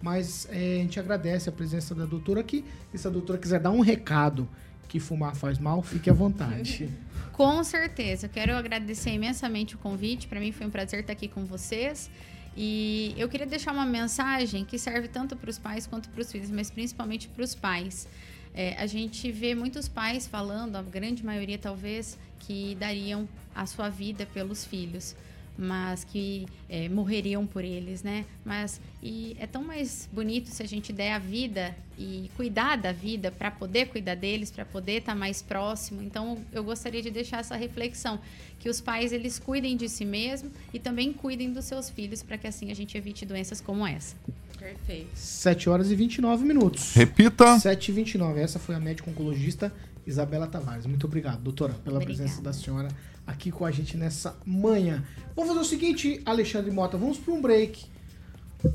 [0.00, 2.64] Mas é, a gente agradece a presença da doutora aqui.
[2.92, 4.48] E se a doutora quiser dar um recado
[4.92, 6.86] que fumar faz mal, fique à vontade.
[7.32, 8.28] Com certeza.
[8.28, 10.26] Quero agradecer imensamente o convite.
[10.26, 12.10] Para mim foi um prazer estar aqui com vocês.
[12.54, 16.30] E eu queria deixar uma mensagem que serve tanto para os pais quanto para os
[16.30, 18.06] filhos, mas principalmente para os pais.
[18.52, 23.88] É, a gente vê muitos pais falando, a grande maioria talvez, que dariam a sua
[23.88, 25.16] vida pelos filhos,
[25.56, 28.24] mas que é, morreriam por eles, né?
[28.44, 32.92] Mas e é tão mais bonito se a gente der a vida e cuidar da
[32.92, 36.02] vida para poder cuidar deles, para poder estar mais próximo.
[36.02, 38.18] Então, eu gostaria de deixar essa reflexão
[38.58, 42.38] que os pais eles cuidem de si mesmos e também cuidem dos seus filhos para
[42.38, 44.16] que assim a gente evite doenças como essa.
[44.58, 45.10] Perfeito.
[45.14, 46.94] 7 horas e 29 minutos.
[46.94, 47.58] Repita.
[47.58, 48.40] 7 e 29.
[48.40, 49.72] Essa foi a médica oncologista
[50.06, 50.86] Isabela Tavares.
[50.86, 52.22] Muito obrigado, doutora, pela Obrigada.
[52.22, 52.88] presença da senhora
[53.26, 55.02] aqui com a gente nessa manhã.
[55.34, 57.84] Vamos fazer o seguinte, Alexandre Mota, vamos para um break.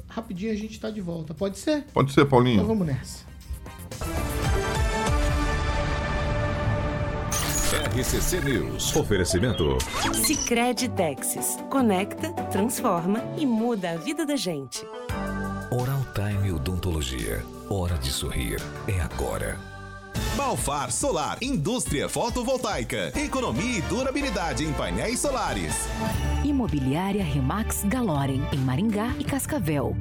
[0.08, 1.34] Rapidinho a gente tá de volta.
[1.34, 1.84] Pode ser?
[1.94, 2.66] Pode ser, Então Paulinho.
[2.66, 3.26] vamos nessa.
[7.96, 8.96] RCC News.
[8.96, 9.78] Oferecimento.
[10.14, 11.58] Sicredi Texas.
[11.70, 14.86] Conecta, transforma e muda a vida da gente.
[15.72, 17.44] Oral Time Odontologia.
[17.70, 18.62] Hora de sorrir.
[18.88, 19.58] É agora.
[20.36, 25.74] Balfar Solar, indústria fotovoltaica, economia e durabilidade em painéis solares.
[26.44, 29.96] Imobiliária Remax Galorem, em Maringá e Cascavel.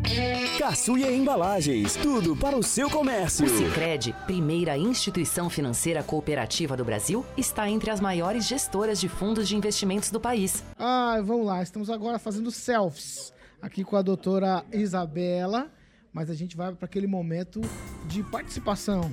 [0.58, 3.46] Caçuia Embalagens, tudo para o seu comércio.
[3.46, 9.48] O Sicredi, primeira instituição financeira cooperativa do Brasil, está entre as maiores gestoras de fundos
[9.48, 10.62] de investimentos do país.
[10.78, 11.62] Ah, vamos lá.
[11.62, 15.70] Estamos agora fazendo selfies aqui com a doutora Isabela,
[16.12, 17.60] mas a gente vai para aquele momento
[18.06, 19.12] de participação.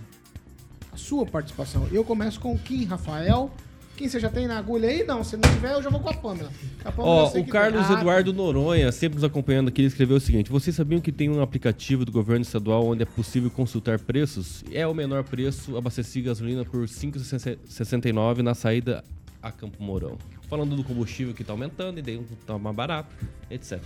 [0.93, 1.88] A sua participação.
[1.91, 3.51] Eu começo com o Kim Rafael.
[3.97, 5.03] Quem você já tem na agulha aí?
[5.03, 6.51] Não, se não tiver, eu já vou com a Pamela.
[6.84, 7.95] A Pamela Ó, o Carlos tem.
[7.95, 11.29] Ah, Eduardo Noronha, sempre nos acompanhando aqui, ele escreveu o seguinte: Vocês sabiam que tem
[11.29, 14.63] um aplicativo do governo estadual onde é possível consultar preços?
[14.71, 19.03] É o menor preço, abastecer gasolina por R$ 5,69 na saída
[19.41, 20.17] a Campo Mourão.
[20.49, 23.15] Falando do combustível que tá aumentando e daí um tá mais barato,
[23.49, 23.79] etc.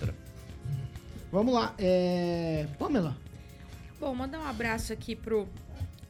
[1.31, 1.73] Vamos lá.
[1.77, 2.65] É...
[2.79, 3.17] Pamela.
[3.99, 5.47] Bom, mandar um abraço aqui pro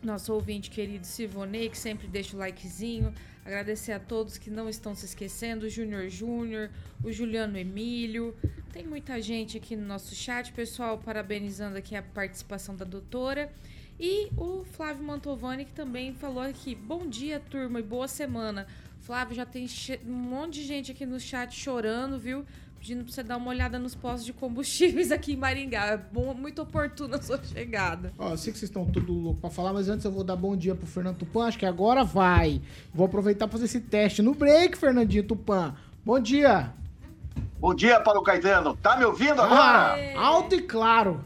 [0.07, 3.13] nosso ouvinte querido Sivonei, que sempre deixa o likezinho.
[3.45, 6.69] Agradecer a todos que não estão se esquecendo, o Júnior Júnior,
[7.03, 8.33] o Juliano Emílio.
[8.71, 13.51] Tem muita gente aqui no nosso chat, pessoal, parabenizando aqui a participação da doutora.
[13.99, 18.65] E o Flávio Mantovani, que também falou aqui, bom dia, turma, e boa semana.
[19.01, 19.67] Flávio, já tem
[20.05, 22.45] um monte de gente aqui no chat chorando, viu?
[22.79, 25.85] Pedindo pra você dar uma olhada nos postos de combustíveis aqui em Maringá.
[25.87, 28.13] É bom, muito oportuna a sua chegada.
[28.17, 30.35] Ó, eu sei que vocês estão tudo louco pra falar, mas antes eu vou dar
[30.35, 31.47] bom dia pro Fernando Tupan.
[31.47, 32.61] Acho que agora vai.
[32.93, 35.75] Vou aproveitar pra fazer esse teste no break, Fernandinho Tupan.
[36.05, 36.71] Bom dia.
[37.59, 38.75] Bom dia, Paulo Caetano.
[38.77, 40.19] Tá me ouvindo Ah, agora?
[40.19, 41.25] alto e claro.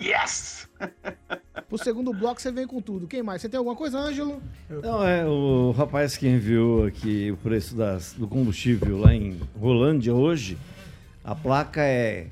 [0.00, 0.68] Yes!
[1.68, 3.08] Pro segundo bloco você vem com tudo.
[3.08, 3.42] Quem mais?
[3.42, 4.40] Você tem alguma coisa, Ângelo?
[4.70, 10.14] Não, é o rapaz que enviou aqui o preço das, do combustível lá em Rolândia
[10.14, 10.56] hoje.
[11.24, 12.28] A placa é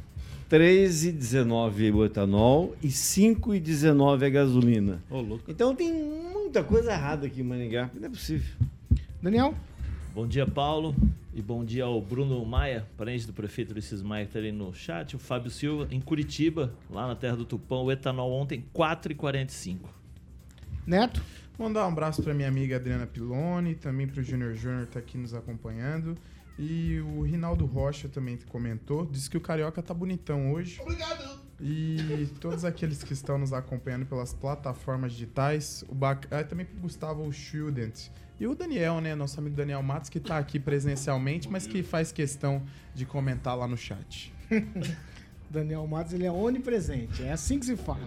[0.48, 5.02] 3,19 o etanol e 5,19 a gasolina.
[5.10, 5.50] Ô, louco.
[5.50, 7.90] Então tem muita coisa errada aqui em Maringá.
[7.92, 8.54] Não é possível.
[9.20, 9.52] Daniel?
[10.14, 10.94] Bom dia, Paulo.
[11.34, 14.72] E bom dia ao Bruno Maia, parente do prefeito Ulisses Maia, que tá ali no
[14.72, 15.16] chat.
[15.16, 19.80] O Fábio Silva, em Curitiba, lá na terra do Tupã, o etanol ontem, 4,45.
[20.86, 21.20] Neto?
[21.58, 25.34] Mandar um abraço pra minha amiga Adriana Piloni, também pro Júnior Júnior tá aqui nos
[25.34, 26.14] acompanhando.
[26.56, 30.80] E o Rinaldo Rocha também comentou, disse que o Carioca tá bonitão hoje.
[30.80, 31.43] Obrigado.
[31.60, 36.26] E todos aqueles que estão nos acompanhando pelas plataformas digitais, o bac...
[36.30, 38.08] ah, também pro Gustavo Student.
[38.38, 42.10] E o Daniel, né, nosso amigo Daniel Matos, que tá aqui presencialmente, mas que faz
[42.10, 42.62] questão
[42.92, 44.32] de comentar lá no chat.
[45.54, 47.22] Daniel Matos, ele é onipresente.
[47.22, 48.00] É assim que se fala.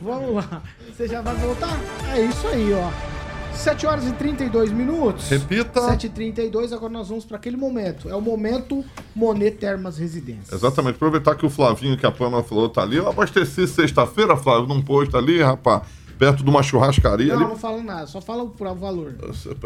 [0.00, 0.62] Vamos lá.
[0.88, 1.76] Você já vai voltar?
[2.14, 2.90] É isso aí, ó.
[3.52, 5.28] 7 horas e 32 minutos.
[5.28, 5.80] Repita.
[5.80, 8.08] 7 e 32 agora nós vamos para aquele momento.
[8.08, 10.52] É o momento Monet Termas Residências.
[10.52, 10.94] Exatamente.
[10.96, 12.96] Aproveitar que o Flavinho, que a Pamela falou, tá ali.
[12.96, 15.82] Eu abasteci sexta-feira, Flávio, num posto ali, rapaz,
[16.18, 17.50] perto de uma churrascaria Não, ali.
[17.50, 19.14] não falo nada, só fala por valor.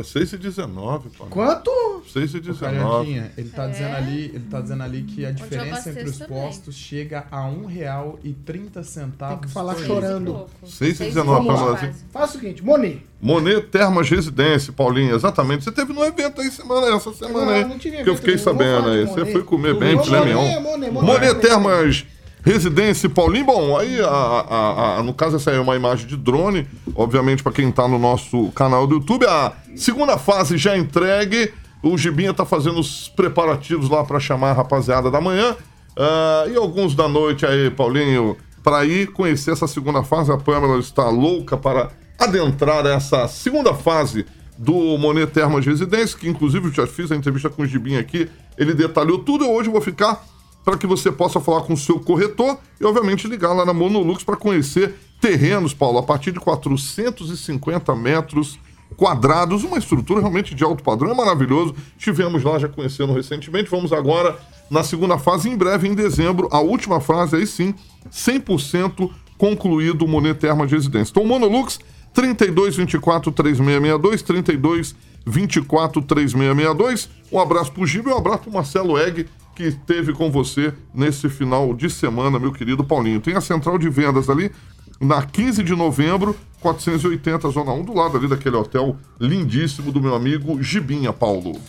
[0.05, 1.27] 6 e 19, pô.
[1.27, 1.71] Quanto?
[2.13, 2.77] 6 e Ô, 19.
[2.79, 3.69] Carioquinha, ele tá É?
[3.69, 6.43] dizendo ali, ele tá dizendo ali que a diferença entre os também.
[6.43, 10.33] postos chega a R$ 1,30 Tem que falar chorando.
[10.33, 10.47] litro.
[10.65, 11.75] 6 e 19, Vamos lá.
[11.77, 11.95] Pamela.
[12.13, 13.03] Faz o seguinte, Monet.
[13.21, 15.65] Monet Termas Residência, Paulinho, exatamente.
[15.65, 17.65] Você teve no evento aí semana, essa semana Não, aí.
[17.65, 19.05] não tive que eu fiquei sabendo aí.
[19.07, 20.41] Você foi comer bem, Monet, filé mignon.
[20.43, 21.07] Monet, Monet, Monet.
[21.07, 21.41] Monet Monet.
[21.41, 22.07] Termas
[22.43, 23.47] Residência, Paulinho.
[23.47, 26.67] Bom, aí, a, a- a- no caso, essa aí é uma imagem de drone.
[26.95, 29.27] Obviamente, para quem tá no nosso canal do YouTube.
[29.27, 31.53] A segunda fase já entregue.
[31.83, 35.55] O Gibinha tá fazendo os preparativos lá para chamar a rapaziada da manhã.
[35.97, 40.33] Ah, e alguns da noite aí, Paulinho, para ir conhecer essa segunda fase.
[40.33, 46.67] A Pamela está louca para adentrar essa segunda fase do Monet Termas Residência, que inclusive
[46.67, 48.29] eu já fiz a entrevista com o Gibinha aqui.
[48.57, 49.45] Ele detalhou tudo.
[49.45, 50.25] Eu hoje vou ficar
[50.69, 54.23] para que você possa falar com o seu corretor e, obviamente, ligar lá na Monolux
[54.23, 58.59] para conhecer terrenos, Paulo, a partir de 450 metros
[58.95, 61.75] quadrados, uma estrutura realmente de alto padrão, é maravilhoso.
[61.97, 64.39] Tivemos lá já conhecendo recentemente, vamos agora
[64.71, 67.75] na segunda fase, em breve, em dezembro, a última fase, aí sim,
[68.13, 71.13] 100% concluído o Monet Termas de Residência.
[71.13, 71.79] Então, Monolux,
[72.13, 77.09] 32 24 3662, 32 24 3662.
[77.33, 79.27] Um abraço pro Giba e um abraço pro Marcelo Egg,
[79.59, 83.21] que esteve com você nesse final de semana, meu querido Paulinho.
[83.21, 84.53] Tem a central de vendas ali
[85.01, 90.15] na 15 de novembro, 480, Zona 1, do lado ali daquele hotel lindíssimo do meu
[90.15, 91.61] amigo Gibinha, Paulo.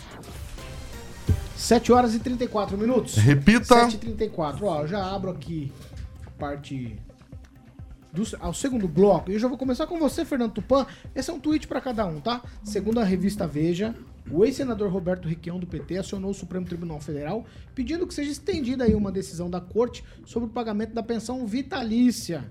[1.56, 3.16] 7 horas e 34 minutos.
[3.16, 3.74] Repita.
[3.74, 4.64] 7 e 34.
[4.64, 5.72] Ó, eu já abro aqui
[6.38, 6.96] parte
[8.12, 9.32] do ao segundo bloco.
[9.32, 10.86] E eu já vou começar com você, Fernando Tupan.
[11.12, 12.40] Esse é um tweet para cada um, tá?
[12.62, 13.96] Segundo a revista Veja,
[14.30, 18.84] o ex-senador Roberto Requião do PT acionou o Supremo Tribunal Federal pedindo que seja estendida
[18.84, 22.44] aí uma decisão da corte sobre o pagamento da pensão vitalícia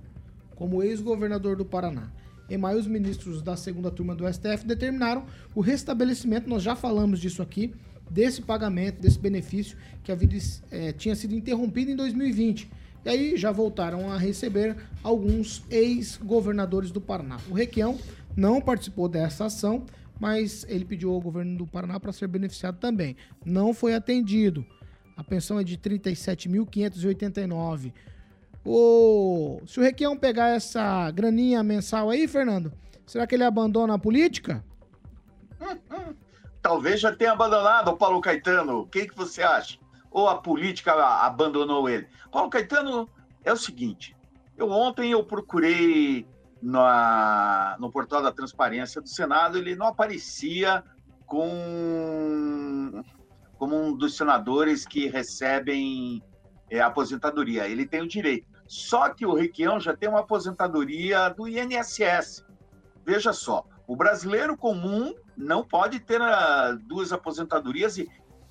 [0.55, 2.11] como ex-governador do Paraná.
[2.49, 7.19] Em maio, os ministros da segunda turma do STF determinaram o restabelecimento, nós já falamos
[7.19, 7.73] disso aqui,
[8.09, 10.27] desse pagamento, desse benefício que havia,
[10.71, 12.69] eh, tinha sido interrompido em 2020.
[13.05, 17.37] E aí já voltaram a receber alguns ex-governadores do Paraná.
[17.49, 17.97] O Requião
[18.35, 19.85] não participou dessa ação,
[20.19, 23.15] mas ele pediu ao governo do Paraná para ser beneficiado também.
[23.45, 24.65] Não foi atendido.
[25.15, 27.93] A pensão é de R$ 37.589.
[28.65, 29.61] O...
[29.65, 32.73] Se o Requião pegar essa graninha mensal aí, Fernando,
[33.09, 34.63] Será que ele abandona a política?
[36.61, 38.81] Talvez já tenha abandonado o Paulo Caetano.
[38.81, 39.79] O que, que você acha?
[40.11, 40.93] Ou a política
[41.25, 42.07] abandonou ele?
[42.31, 43.09] Paulo Caetano
[43.43, 44.15] é o seguinte:
[44.55, 46.27] eu ontem eu procurei
[46.61, 50.83] na, no portal da transparência do Senado, ele não aparecia
[51.25, 53.03] com
[53.57, 56.23] como um dos senadores que recebem
[56.69, 57.67] é, aposentadoria.
[57.67, 58.47] Ele tem o direito.
[58.65, 62.45] Só que o Requião já tem uma aposentadoria do INSS.
[63.05, 68.07] Veja só, o brasileiro comum não pode ter uh, duas aposentadorias e,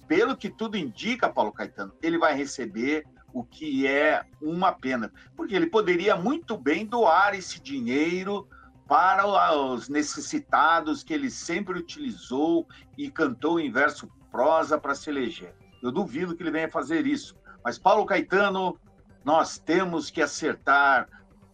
[0.06, 3.06] pelo que tudo indica, Paulo Caetano, ele vai receber
[3.38, 8.48] o que é uma pena, porque ele poderia muito bem doar esse dinheiro
[8.88, 12.66] para os necessitados que ele sempre utilizou
[12.96, 15.54] e cantou em verso prosa para se eleger.
[15.80, 17.36] Eu duvido que ele venha fazer isso.
[17.62, 18.76] Mas Paulo Caetano,
[19.24, 21.08] nós temos que acertar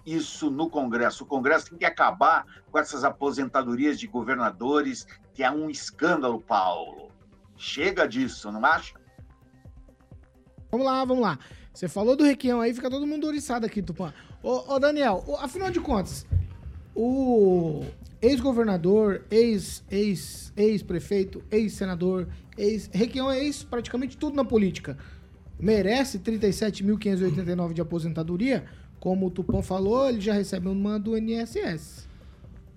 [0.07, 1.25] isso no Congresso.
[1.25, 7.11] O Congresso tem que acabar com essas aposentadorias de governadores, que é um escândalo, Paulo.
[7.57, 8.95] Chega disso, não acha?
[10.71, 11.39] Vamos lá, vamos lá.
[11.75, 14.15] Você falou do Requião aí, fica todo mundo oriçado aqui, Tupã.
[14.41, 16.25] Ô, ô Daniel, ô, afinal de contas,
[16.95, 17.83] o
[18.23, 24.97] ex-governador, ex, ex, prefeito ex-senador, ex, Requião é ex praticamente tudo na política.
[25.59, 28.65] Merece 37.589 de aposentadoria?
[29.01, 32.09] Como o Tupã falou, ele já recebe uma do INSS.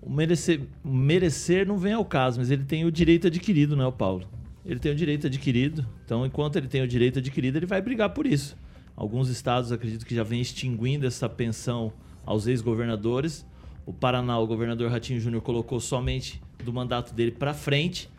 [0.02, 3.92] O merecer, merecer não vem ao caso, mas ele tem o direito adquirido, é o
[3.92, 4.28] Paulo?
[4.66, 8.10] Ele tem o direito adquirido, então enquanto ele tem o direito adquirido, ele vai brigar
[8.10, 8.56] por isso.
[8.98, 11.92] Alguns estados acredito que já vem extinguindo essa pensão
[12.26, 13.46] aos ex-governadores.
[13.86, 18.10] O Paraná, o governador Ratinho Júnior colocou somente do mandato dele para frente.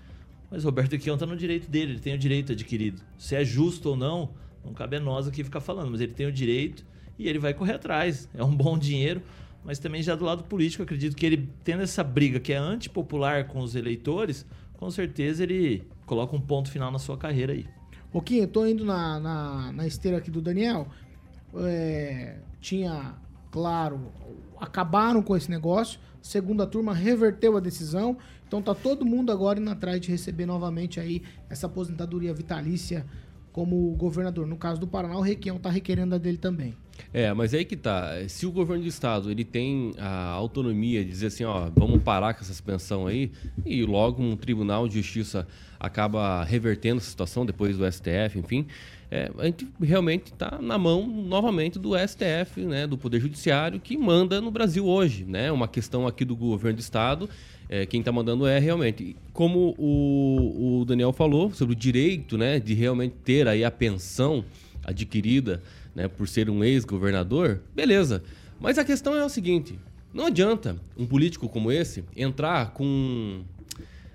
[0.49, 3.01] Mas Roberto Quião está no direito dele, ele tem o direito adquirido.
[3.17, 4.29] Se é justo ou não,
[4.63, 6.85] não cabe a nós aqui ficar falando, mas ele tem o direito
[7.19, 8.29] e ele vai correr atrás.
[8.33, 9.21] É um bom dinheiro,
[9.65, 13.47] mas também já do lado político, acredito que ele tendo essa briga que é antipopular
[13.47, 14.45] com os eleitores,
[14.77, 17.65] com certeza ele coloca um ponto final na sua carreira aí.
[18.11, 20.87] Pouquinho, eu tô indo na, na, na esteira aqui do Daniel.
[21.55, 23.15] É, tinha,
[23.51, 24.11] claro,
[24.59, 25.99] acabaram com esse negócio.
[26.21, 28.17] Segunda turma reverteu a decisão.
[28.47, 33.05] Então tá todo mundo agora indo atrás de receber novamente aí essa aposentadoria vitalícia
[33.51, 34.47] como governador.
[34.47, 36.75] No caso do Paraná, o Requião tá requerendo a dele também.
[37.13, 38.11] É, mas aí que tá.
[38.27, 42.33] Se o governo do estado ele tem a autonomia de dizer assim, ó, vamos parar
[42.33, 43.31] com essa suspensão aí,
[43.65, 45.47] e logo um tribunal de justiça
[45.79, 48.67] acaba revertendo a situação depois do STF, enfim,
[49.11, 53.97] é, a gente realmente está na mão novamente do STF, né, do Poder Judiciário, que
[53.97, 55.25] manda no Brasil hoje.
[55.25, 55.51] Né?
[55.51, 57.27] Uma questão aqui do governo do Estado,
[57.69, 59.15] é, quem está mandando é realmente.
[59.31, 64.43] Como o, o Daniel falou sobre o direito né, de realmente ter aí a pensão
[64.83, 65.61] adquirida
[65.93, 68.23] né, por ser um ex-governador, beleza.
[68.59, 69.77] Mas a questão é o seguinte:
[70.11, 73.41] não adianta um político como esse entrar com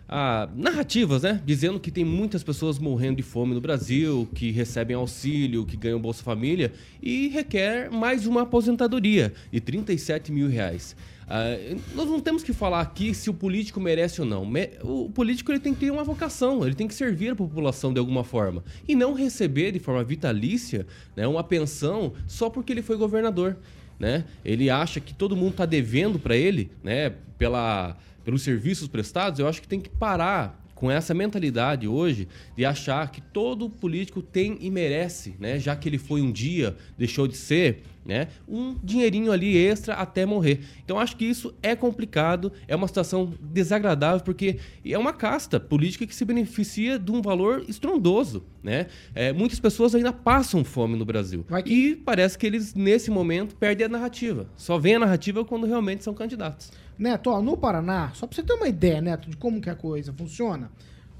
[0.09, 1.41] ah, narrativas, né?
[1.45, 6.01] Dizendo que tem muitas pessoas morrendo de fome no Brasil, que recebem auxílio, que ganham
[6.01, 10.95] Bolsa Família e requer mais uma aposentadoria de 37 mil reais.
[11.27, 11.57] Ah,
[11.95, 14.47] nós não temos que falar aqui se o político merece ou não.
[14.83, 17.99] O político ele tem que ter uma vocação, ele tem que servir a população de
[17.99, 20.87] alguma forma e não receber de forma vitalícia
[21.17, 23.57] né, uma pensão só porque ele foi governador.
[23.99, 24.25] Né?
[24.45, 27.13] Ele acha que todo mundo está devendo para ele, né?
[27.39, 32.64] Pela pelos serviços prestados, eu acho que tem que parar com essa mentalidade hoje de
[32.64, 37.29] achar que todo político tem e merece, né, já que ele foi um dia, deixou
[37.29, 40.61] de ser, né, um dinheirinho ali extra até morrer.
[40.85, 46.07] Então acho que isso é complicado, é uma situação desagradável porque é uma casta política
[46.07, 48.89] que se beneficia de um valor estrondoso, né?
[49.14, 51.72] É, muitas pessoas ainda passam fome no Brasil que...
[51.72, 54.49] e parece que eles nesse momento perdem a narrativa.
[54.57, 56.70] Só vem a narrativa quando realmente são candidatos.
[56.99, 59.75] Neto, ó, no Paraná, só pra você ter uma ideia, Neto, de como que a
[59.75, 60.71] coisa funciona.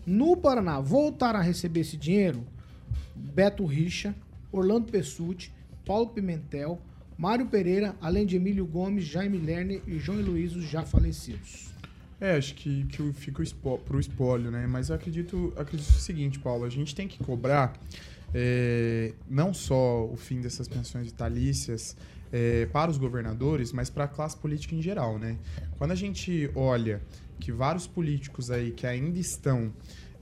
[0.07, 2.45] No Paraná, voltar a receber esse dinheiro,
[3.14, 4.14] Beto Richa,
[4.53, 5.53] Orlando Pessuti,
[5.85, 6.81] Paulo Pimentel,
[7.16, 11.72] Mário Pereira, além de Emílio Gomes, Jaime Lerner e João Luiz, já falecidos.
[12.20, 14.66] É, acho que, que fica o pro espólio, né?
[14.66, 17.79] Mas acredito, acredito o seguinte, Paulo, a gente tem que cobrar
[18.33, 21.97] é, não só o fim dessas pensões vitalícias,
[22.35, 25.39] é, para os governadores, mas para a classe política em geral, né?
[25.78, 27.01] Quando a gente olha
[27.39, 29.72] que vários políticos aí que ainda estão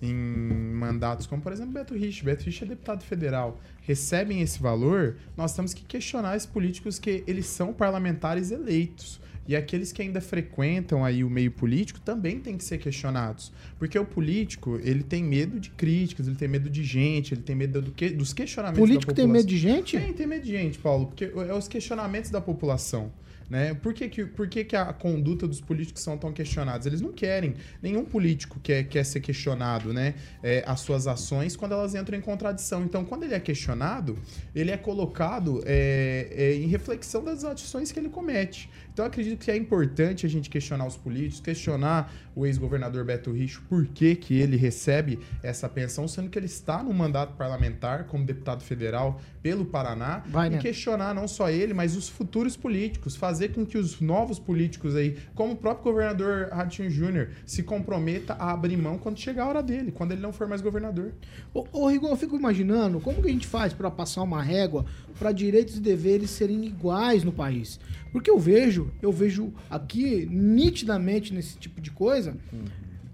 [0.03, 5.17] em mandatos, como por exemplo Beto Rich, Beto Rich é deputado federal, recebem esse valor,
[5.35, 9.19] nós temos que questionar esses políticos que eles são parlamentares eleitos.
[9.47, 13.53] E aqueles que ainda frequentam aí o meio político também têm que ser questionados.
[13.78, 17.57] Porque o político, ele tem medo de críticas, ele tem medo de gente, ele tem
[17.57, 19.47] medo do que, dos questionamentos Político da tem população.
[19.47, 19.99] medo de gente?
[19.99, 23.12] Tem, tem medo de gente, Paulo, porque é os questionamentos da população.
[23.53, 23.74] Né?
[23.74, 26.86] Por, que, que, por que, que a conduta dos políticos são tão questionados?
[26.86, 27.55] Eles não querem.
[27.82, 30.14] Nenhum político quer, quer ser questionado, né?
[30.43, 32.82] É, as suas ações quando elas entram em contradição.
[32.82, 34.18] Então, quando ele é questionado,
[34.55, 38.70] ele é colocado é, é, em reflexão das ações que ele comete.
[38.93, 43.32] Então, eu acredito que é importante a gente questionar os políticos, questionar o ex-governador Beto
[43.32, 48.05] Richo por que, que ele recebe essa pensão, sendo que ele está no mandato parlamentar
[48.05, 50.59] como deputado federal pelo Paraná, Vai, e né?
[50.59, 55.18] questionar não só ele, mas os futuros políticos, fazer com que os novos políticos aí,
[55.34, 59.62] como o próprio governador Ratinho Júnior, se comprometa a abrir mão quando chegar a hora
[59.62, 61.12] dele, quando ele não for mais governador.
[61.53, 64.84] Ô, ô Rigon, eu fico imaginando como que a gente faz para passar uma régua
[65.19, 67.79] para direitos e deveres serem iguais no país.
[68.11, 72.37] Porque eu vejo, eu vejo aqui nitidamente nesse tipo de coisa,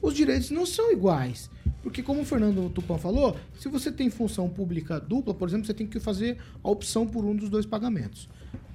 [0.00, 1.50] os direitos não são iguais.
[1.82, 5.74] Porque como o Fernando Tupan falou, se você tem função pública dupla, por exemplo, você
[5.74, 8.28] tem que fazer a opção por um dos dois pagamentos.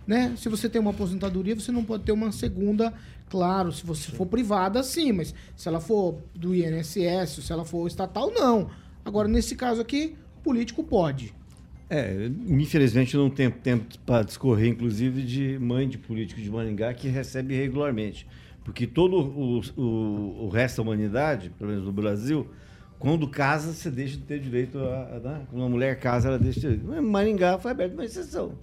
[0.05, 0.33] Né?
[0.37, 2.93] Se você tem uma aposentadoria, você não pode ter uma segunda,
[3.29, 7.87] claro, se você for privada, sim, mas se ela for do INSS, se ela for
[7.87, 8.69] estatal, não.
[9.05, 11.33] Agora, nesse caso aqui, político pode.
[11.95, 17.07] É, infelizmente não tenho tempo para discorrer, inclusive, de mãe de político de Maringá que
[17.07, 18.25] recebe regularmente.
[18.63, 22.47] Porque todo o, o, o resto da humanidade, pelo menos no Brasil,
[22.97, 25.17] quando casa, você deixa de ter direito a.
[25.17, 25.41] a né?
[25.49, 27.03] Quando uma mulher casa, ela deixa de ter direito.
[27.03, 28.53] Maringá foi aberto uma exceção.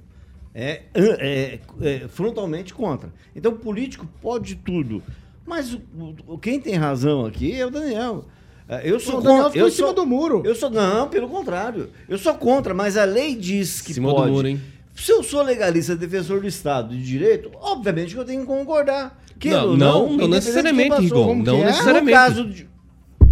[0.53, 3.13] É, é, é frontalmente contra.
[3.37, 5.03] Então, político pode tudo.
[5.47, 5.81] Mas o,
[6.27, 8.25] o- quem tem razão aqui é o Daniel.
[8.71, 9.51] É, Eu sou contra.
[9.51, 10.43] ficou Eu em cima sou, do muro.
[10.45, 11.91] Eu sou, não, pelo contrário.
[12.09, 14.31] Eu sou contra, mas a lei diz que Cima do pode.
[14.31, 14.61] muro, hein?
[14.95, 19.21] Se eu sou legalista, defensor do Estado de direito, obviamente que eu tenho que concordar.
[19.41, 21.03] Queira Não, não, não necessariamente, passou.
[21.03, 21.67] Rigon, não que é?
[21.67, 22.05] necessariamente.
[22.05, 22.69] No caso de,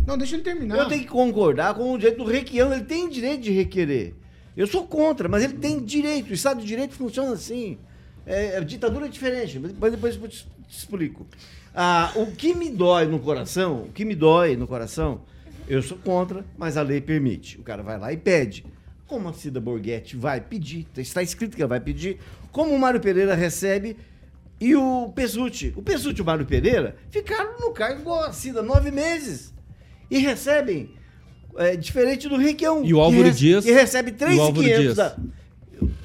[0.07, 0.79] Não, deixa ele terminar.
[0.79, 4.15] eu tenho que concordar com o direito do requião, ele tem direito de requerer.
[4.57, 6.31] Eu sou contra, mas ele tem direito.
[6.31, 7.79] O Estado de Direito funciona assim.
[8.27, 11.27] É, a ditadura é diferente, mas depois eu te explico.
[11.75, 15.21] Ah, o que me dói no coração, o que me dói no coração,
[15.69, 17.59] eu sou contra, mas a lei permite.
[17.59, 18.65] O cara vai lá e pede.
[19.07, 22.19] Como a Cida Borghetti vai pedir, está escrito que ela vai pedir,
[22.53, 23.97] como o Mário Pereira recebe
[24.61, 25.73] e o Pesucci.
[25.77, 29.55] O Pesucci e o Mário Pereira ficaram no cargo igual a Cida, nove meses.
[30.11, 30.91] E recebem,
[31.57, 32.85] é, diferente do Requião.
[32.85, 34.97] E o Álvaro que, Dias- Que recebe e o Álvaro 3.500 Dias?
[34.97, 35.17] da...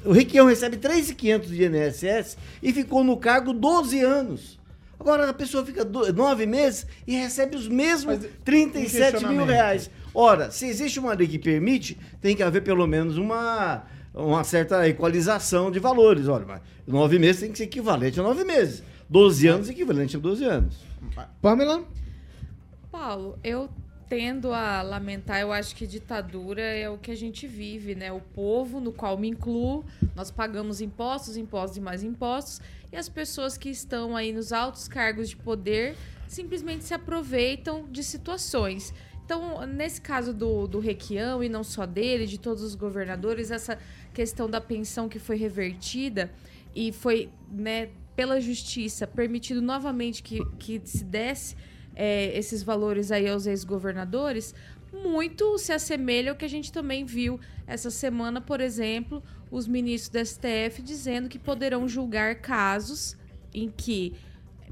[0.04, 4.58] O Requião recebe 3.500 de INSS e ficou no cargo 12 anos.
[5.04, 9.90] Agora a pessoa fica do- nove meses e recebe os mesmos Mas, 37 mil reais.
[10.14, 13.84] Ora, se existe uma lei que permite, tem que haver pelo menos uma,
[14.14, 16.26] uma certa equalização de valores.
[16.26, 18.82] Olha, nove meses tem que ser equivalente a nove meses.
[19.10, 20.74] 12 anos equivalente a 12 anos.
[21.42, 21.84] Pamela?
[22.90, 23.68] Paulo, eu
[24.08, 28.12] tendo a lamentar, eu acho que ditadura é o que a gente vive, né?
[28.12, 29.84] O povo, no qual me incluo,
[30.14, 32.60] nós pagamos impostos, impostos e mais impostos,
[32.94, 35.96] e as pessoas que estão aí nos altos cargos de poder
[36.28, 38.94] simplesmente se aproveitam de situações.
[39.24, 43.76] Então, nesse caso do, do Requião, e não só dele, de todos os governadores, essa
[44.12, 46.30] questão da pensão que foi revertida
[46.72, 51.56] e foi, né, pela justiça, permitido novamente que, que se desse
[51.96, 54.54] é, esses valores aí aos ex-governadores,
[54.94, 60.10] muito se assemelha ao que a gente também viu essa semana, por exemplo, os ministros
[60.10, 63.16] do STF dizendo que poderão julgar casos
[63.52, 64.14] em que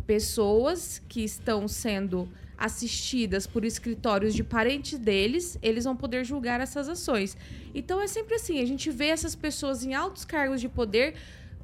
[0.06, 6.88] pessoas que estão sendo assistidas por escritórios de parentes deles, eles vão poder julgar essas
[6.88, 7.36] ações.
[7.74, 11.14] Então é sempre assim, a gente vê essas pessoas em altos cargos de poder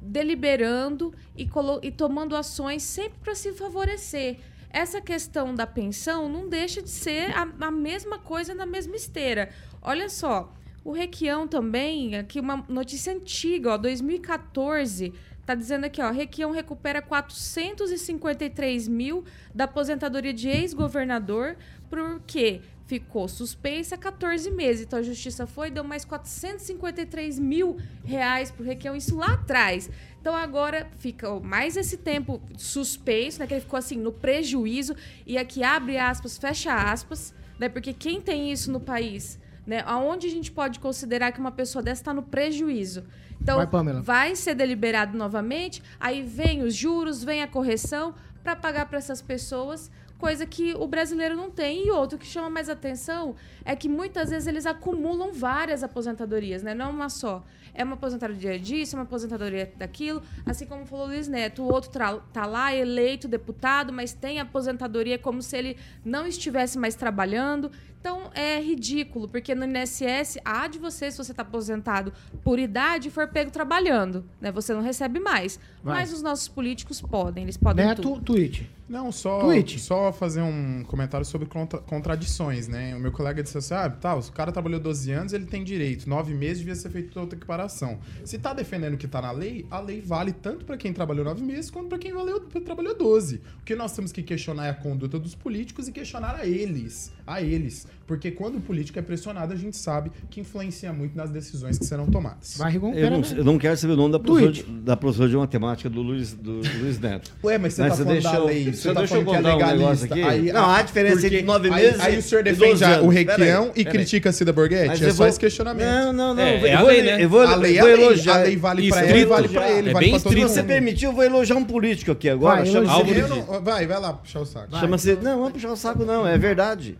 [0.00, 1.48] deliberando e,
[1.82, 4.38] e tomando ações sempre para se favorecer.
[4.70, 9.50] Essa questão da pensão não deixa de ser a, a mesma coisa na mesma esteira.
[9.80, 10.52] Olha só,
[10.84, 15.12] o Requião também, aqui uma notícia antiga, ó, 2014,
[15.44, 21.56] tá dizendo aqui, ó, Requião recupera 453 mil da aposentadoria de ex-governador
[21.88, 24.86] porque ficou suspensa há 14 meses.
[24.86, 29.90] Então a justiça foi deu mais 453 mil reais pro Requião, isso lá atrás.
[30.28, 33.46] Então agora fica mais esse tempo suspenso, né?
[33.46, 34.94] Que ele ficou assim no prejuízo.
[35.26, 37.66] E aqui abre aspas, fecha aspas, né?
[37.66, 39.82] Porque quem tem isso no país, né?
[39.86, 43.04] Aonde a gente pode considerar que uma pessoa dessa está no prejuízo?
[43.40, 48.14] Então Vai, vai ser deliberado novamente, aí vem os juros, vem a correção
[48.44, 51.86] para pagar para essas pessoas coisa que o brasileiro não tem.
[51.86, 56.74] E outro que chama mais atenção é que muitas vezes eles acumulam várias aposentadorias, né?
[56.74, 57.44] Não uma só.
[57.72, 60.20] É uma aposentadoria disso, é uma aposentadoria daquilo.
[60.44, 61.90] Assim como falou o Luiz Neto, o outro
[62.32, 67.70] tá lá eleito deputado, mas tem aposentadoria como se ele não estivesse mais trabalhando.
[68.00, 72.12] Então é ridículo, porque no INSS, há de você, se você está aposentado
[72.44, 74.52] por idade e for pego trabalhando, né?
[74.52, 75.58] Você não recebe mais.
[75.82, 76.00] Vai.
[76.00, 78.22] Mas os nossos políticos podem, eles podem Neto, tudo.
[78.22, 78.70] tweet.
[78.88, 79.78] Não, só, Tweet.
[79.78, 82.96] só fazer um comentário sobre contra- contradições, né?
[82.96, 86.08] O meu colega disse assim: ah, tá, o cara trabalhou 12 anos, ele tem direito.
[86.08, 87.98] Nove meses devia ser feita outra equiparação.
[88.24, 91.22] Se tá defendendo o que tá na lei, a lei vale tanto para quem trabalhou
[91.22, 93.42] nove meses quanto para quem valeu- trabalhou 12.
[93.60, 97.12] O que nós temos que questionar é a conduta dos políticos e questionar a eles.
[97.26, 97.86] A eles.
[98.06, 101.84] Porque quando o político é pressionado, a gente sabe que influencia muito nas decisões que
[101.84, 102.56] serão tomadas.
[102.56, 102.94] Vai, Rigon?
[102.94, 105.90] Eu não, eu não quero saber o nome da professora, de, da professora de matemática
[105.90, 107.30] do Luiz, do Luiz Neto.
[107.44, 109.54] Ué, mas você tá falando da lei, Você você tá deixa eu falando que é
[109.54, 110.06] um legalista.
[110.06, 110.22] aqui?
[110.22, 112.84] Aí- não, há ah, diferença porque entre nove aí- meses aí o senhor defende 12
[112.84, 113.04] a- anos.
[113.06, 114.86] o Requião e critica a Cida Borghetti?
[114.88, 115.86] Mas É eu só vou- esse questionamento.
[115.86, 116.42] Não, não, não.
[116.42, 117.24] É, eu vou, é a eu vou- lei, né?
[117.24, 118.04] eu vou, A lei é vou a lei.
[118.06, 118.34] elogiar.
[118.34, 119.18] A lei vale pra Estrito.
[119.18, 120.48] ela, vale pra ele, É vale bem pra todo mundo.
[120.48, 122.64] Se você permitir, eu vou elogiar um político aqui agora.
[122.64, 124.76] Vai, Eu não- vai, vai lá puxar o saco.
[124.78, 125.14] Chama-se.
[125.16, 126.96] Não, não é puxar o saco, não, é verdade.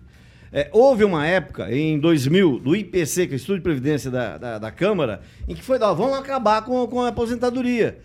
[0.53, 4.39] É, houve uma época, em 2000, do IPC, que é o Estudo de Previdência da,
[4.39, 7.99] da, da Câmara, em que foi, ó, vamos acabar com, com a aposentadoria.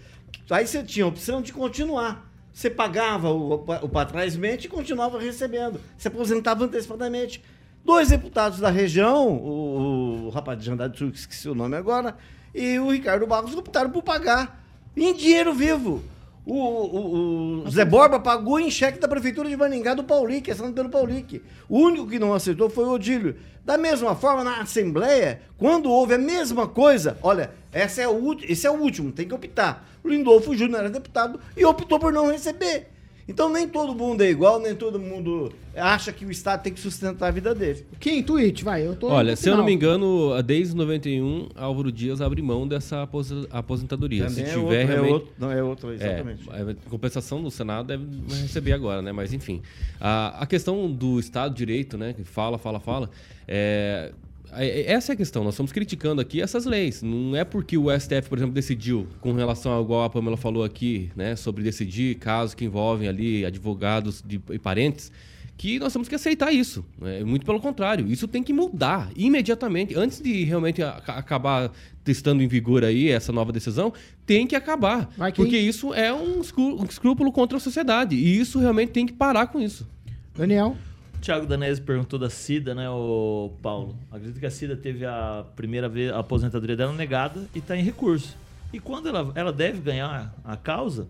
[0.49, 2.29] Aí você tinha a opção de continuar.
[2.51, 5.79] Você pagava o, o mente e continuava recebendo.
[5.97, 7.41] Se aposentava antecipadamente.
[7.83, 12.15] Dois deputados da região, o, o rapaz de Jandade Sul, que esqueci o nome agora,
[12.53, 14.63] e o Ricardo Barros optaram por pagar
[14.95, 16.03] em dinheiro vivo.
[16.45, 20.73] O, o- o Zé Borba pagou em cheque da Prefeitura de Maringá do Paulique, assinado
[20.73, 21.41] pelo Paulique.
[21.69, 23.35] O único que não aceitou foi o Odílio.
[23.63, 28.67] Da mesma forma, na Assembleia, quando houve a mesma coisa, olha, essa é o, esse
[28.67, 29.87] é o último, tem que optar.
[30.03, 32.89] O Lindolfo Júnior era deputado e optou por não receber.
[33.27, 36.79] Então nem todo mundo é igual, nem todo mundo acha que o Estado tem que
[36.79, 37.85] sustentar a vida dele.
[37.99, 38.21] Quem?
[38.21, 38.85] Tweet, vai.
[38.85, 43.03] Eu tô Olha, se eu não me engano, desde 91, Álvaro Dias abre mão dessa
[43.03, 44.25] apos- aposentadoria.
[44.27, 45.13] Também se é tiver outro- é realmente.
[45.13, 46.49] outro- não, é outro, exatamente.
[46.51, 48.05] É, a compensação do Senado deve
[48.41, 49.11] receber agora, né?
[49.13, 49.61] Mas enfim.
[50.01, 52.11] A, a questão do Estado de Direito, né?
[52.13, 53.09] Que fala, fala, fala.
[53.47, 54.23] É, é-
[54.57, 55.43] essa é a questão.
[55.43, 57.01] Nós estamos criticando aqui essas leis.
[57.01, 60.63] Não é porque o STF, por exemplo, decidiu, com relação ao igual a Pamela falou
[60.63, 61.35] aqui, né?
[61.35, 65.11] Sobre decidir casos que envolvem ali advogados de- e parentes
[65.55, 66.83] que nós temos que aceitar isso.
[66.99, 67.23] né?
[67.23, 69.95] Muito pelo contrário, isso tem que mudar imediatamente.
[69.95, 71.71] Antes de realmente a- acabar
[72.07, 73.93] estando em vigor aí essa nova decisão,
[74.25, 75.09] tem que acabar.
[75.43, 76.41] Porque isso é um
[76.89, 78.15] escrúpulo contra a sociedade.
[78.15, 79.87] E isso realmente tem que parar com isso.
[80.35, 80.75] Daniel.
[81.23, 83.97] Thiago Danese perguntou da Cida, né, o Paulo?
[84.11, 87.81] Acredito que a Cida teve a primeira vez a aposentadoria dela negada e está em
[87.81, 88.35] recurso.
[88.73, 91.07] E quando ela, ela deve ganhar a causa,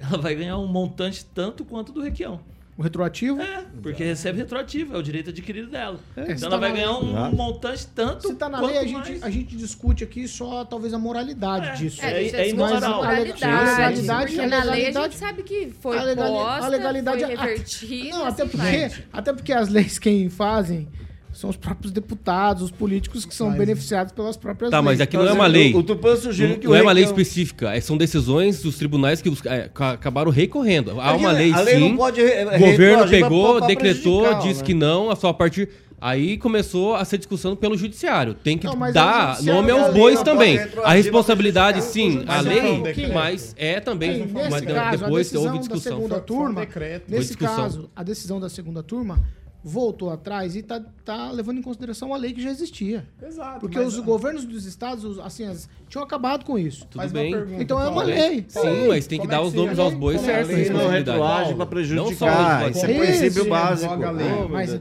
[0.00, 2.40] ela vai ganhar um montante tanto quanto do Requião.
[2.76, 3.40] O retroativo?
[3.40, 6.00] É, porque recebe retroativo, é o direito adquirido dela.
[6.16, 7.08] É, então tá ela vai na ganhar lei.
[7.10, 7.30] um Ah.
[7.30, 9.06] montante tanto Se tá na lei, a mais.
[9.06, 12.04] gente, a gente discute aqui só talvez a moralidade disso.
[12.04, 15.04] É, a gente Mas discute a a moralidade, legalidade, porque a na lei a legalidade-
[15.12, 18.08] gente sabe que foi a legali- posta, a legalidade foi a- revertida.
[18.16, 19.04] Não, até assim porque, vai.
[19.12, 20.88] até porque as leis quem fazem
[21.34, 24.84] são os próprios deputados, os políticos que são beneficiados pelas próprias Tá, leis.
[24.86, 25.74] mas aqui não é uma lei.
[25.74, 28.62] O Tupã sugeriu Não- que não o é uma lei Requião- específica, é- são decisões
[28.62, 30.98] dos tribunais que os- é, ca- acabaram recorrendo.
[31.00, 31.96] Há uma lei a lei não sim.
[31.96, 34.66] pode re- o governo retroagir pra- pegou, pra decretou, disse né?
[34.66, 35.68] que não, a sua partir
[36.00, 38.34] Aí começou a ser discussão pelo judiciário.
[38.34, 40.58] Tem que Não, mas é o dar judiciário nome aos bois não também.
[40.84, 44.28] A responsabilidade, sim, a Mas não lei, mas é também.
[44.30, 45.96] Mas a depois decisão houve da discussão.
[45.96, 47.08] segunda turma, decreto.
[47.08, 49.18] Foi nesse caso, a decisão da segunda turma
[49.64, 53.06] voltou atrás e tá, tá levando em consideração a lei que já existia.
[53.26, 56.86] Exato, Porque mas- os governos dos estados, os- assim, as- tinham acabado com isso.
[56.90, 57.34] Tudo bem.
[57.58, 58.44] Então é uma lei.
[58.48, 60.42] Sim, Sim, mas tem que como dar é que os nomes aos bois Como é
[60.90, 62.16] retroage Não prejudicar.
[62.16, 62.70] só a legislação.
[62.70, 63.94] Isso é princípio básico.
[63.94, 64.26] lei.
[64.32, 64.80] Oh, Mas, mas é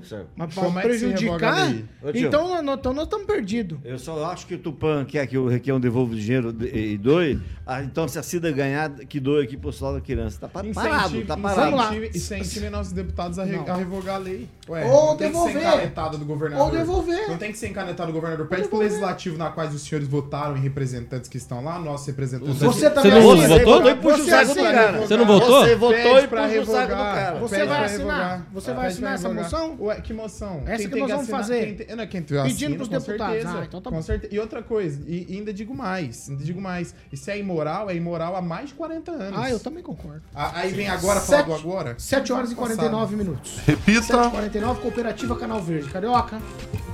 [0.52, 1.86] se revoga prejudicar, lei?
[2.26, 3.80] Então nós então estamos perdidos.
[3.86, 7.40] Eu só acho que o Tupã quer que o Requião devolva o dinheiro e doe.
[7.66, 10.38] Ah, então, se a Cida ganhar, que doe aqui pro lado da criança.
[10.40, 11.72] Tá pa- parado, Incentive- tá parado.
[11.78, 12.08] Vamos lá.
[12.08, 13.46] Incentive, nossos deputados Não.
[13.46, 14.50] a revogar a lei.
[14.74, 15.54] Ué, Ou não tem que devolver.
[15.62, 16.66] ser encanetada do governador.
[16.66, 17.28] Ou devolver.
[17.30, 18.48] Não tem que ser encanetada do governador.
[18.48, 22.58] Pede pro legislativo na quais os senhores votaram em representantes que estão lá, nossos representantes.
[22.60, 22.96] Você aqui.
[22.96, 23.48] também Você não assina.
[23.60, 23.74] votou?
[23.74, 24.98] Votou e puxa o Você saco do cara.
[25.00, 25.62] Você não votou?
[25.64, 27.40] Você votou e puxa o saco do cara.
[27.40, 28.48] Você vai assinar?
[28.54, 29.78] Você vai assinar essa moção?
[29.80, 30.64] Ué, que moção?
[30.66, 31.76] Essa que nós vamos fazer.
[32.10, 33.46] quem Pedindo pros deputados.
[33.46, 34.00] Ah, então tá bom.
[34.32, 36.94] E outra coisa, e e ainda digo mais, ainda digo mais.
[37.12, 39.40] E se é imoral, é imoral há mais de 40 anos.
[39.40, 40.22] Ah, eu também concordo.
[40.36, 41.96] Ah, Aí vem agora falar Sete- do agora?
[41.98, 42.76] 7 horas e Passado.
[42.78, 43.60] 49 minutos.
[43.66, 44.32] Repita.
[44.64, 45.90] 7h49, Cooperativa Canal Verde.
[45.90, 46.42] Carioca.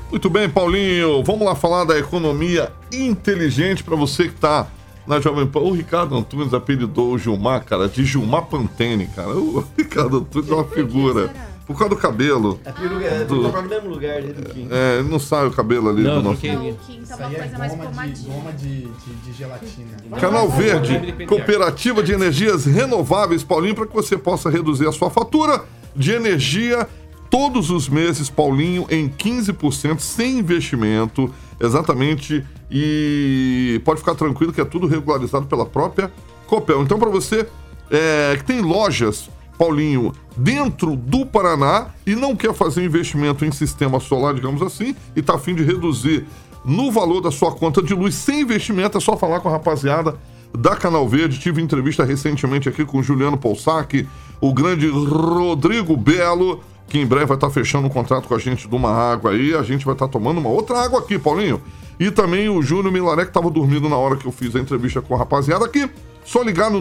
[0.09, 1.23] Muito bem, Paulinho.
[1.23, 4.67] Vamos lá falar da economia inteligente para você que está
[5.05, 5.59] na Jovem Pan.
[5.59, 9.29] O Ricardo Antunes apelidou o Gilmar, cara, de Gilmar Pantene, cara.
[9.29, 11.31] O Ricardo Antunes é uma figura.
[11.67, 12.59] Por causa do cabelo.
[12.65, 13.51] É peruca, é, Do- do...
[13.51, 14.67] no mesmo lugar ali do Kim.
[14.71, 16.43] É, não sai o cabelo ali Não, do nosso.
[16.47, 18.33] Não, o Kim tá Isso uma aí é coisa mais goma de, pomadinha.
[18.33, 19.97] goma de, de, de gelatina.
[20.19, 25.63] Canal Verde, cooperativa de energias renováveis, Paulinho, para que você possa reduzir a sua fatura
[25.95, 26.89] de energia
[27.29, 32.45] todos os meses, Paulinho, em 15% sem investimento, exatamente.
[32.71, 36.11] E pode ficar tranquilo que é tudo regularizado pela própria
[36.47, 36.81] Copel.
[36.81, 37.47] Então, para você
[37.89, 43.99] é, que tem lojas, Paulinho, dentro do Paraná e não quer fazer investimento em sistema
[43.99, 46.25] solar, digamos assim, e tá a fim de reduzir
[46.63, 50.15] no valor da sua conta de luz sem investimento, é só falar com a rapaziada
[50.57, 51.39] da Canal Verde.
[51.39, 54.07] Tive entrevista recentemente aqui com o Juliano Poussac,
[54.41, 58.67] o grande Rodrigo Belo, que em breve vai estar fechando um contrato com a gente
[58.67, 59.55] de uma água aí.
[59.55, 61.61] A gente vai estar tomando uma outra água aqui, Paulinho.
[61.99, 65.01] E também o Júnior Milaré, que estava dormindo na hora que eu fiz a entrevista
[65.01, 65.89] com a rapaziada aqui.
[66.25, 66.79] Só ligar no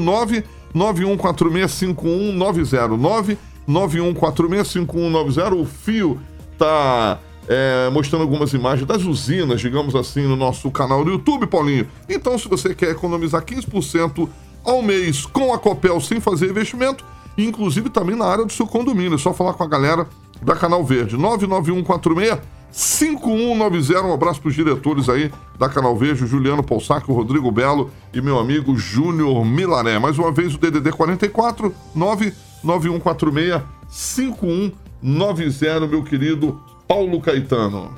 [0.74, 3.38] 991465190.
[3.68, 5.60] 991465190.
[5.60, 6.20] O fio
[6.56, 11.86] tá é, mostrando algumas imagens das usinas, digamos assim, no nosso canal do YouTube, Paulinho.
[12.08, 14.28] Então, se você quer economizar 15%
[14.64, 17.04] ao mês com a Copel sem fazer investimento,
[17.44, 20.06] inclusive também na área do seu condomínio, é só falar com a galera
[20.42, 21.16] da Canal Verde.
[21.16, 22.38] 99146
[22.70, 24.02] 5190.
[24.02, 27.90] Um abraço para os diretores aí da Canal Verde, o Juliano Poussac, o Rodrigo Belo
[28.12, 29.98] e meu amigo Júnior Milaré.
[29.98, 37.94] Mais uma vez o DDD 44 99146 5190, meu querido Paulo Caetano.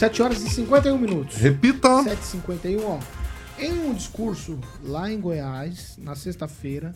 [0.00, 1.36] 7 horas e 51 minutos.
[1.36, 1.88] Repita.
[1.88, 3.19] 7h51, ó.
[3.60, 6.94] Em um discurso lá em Goiás, na sexta-feira,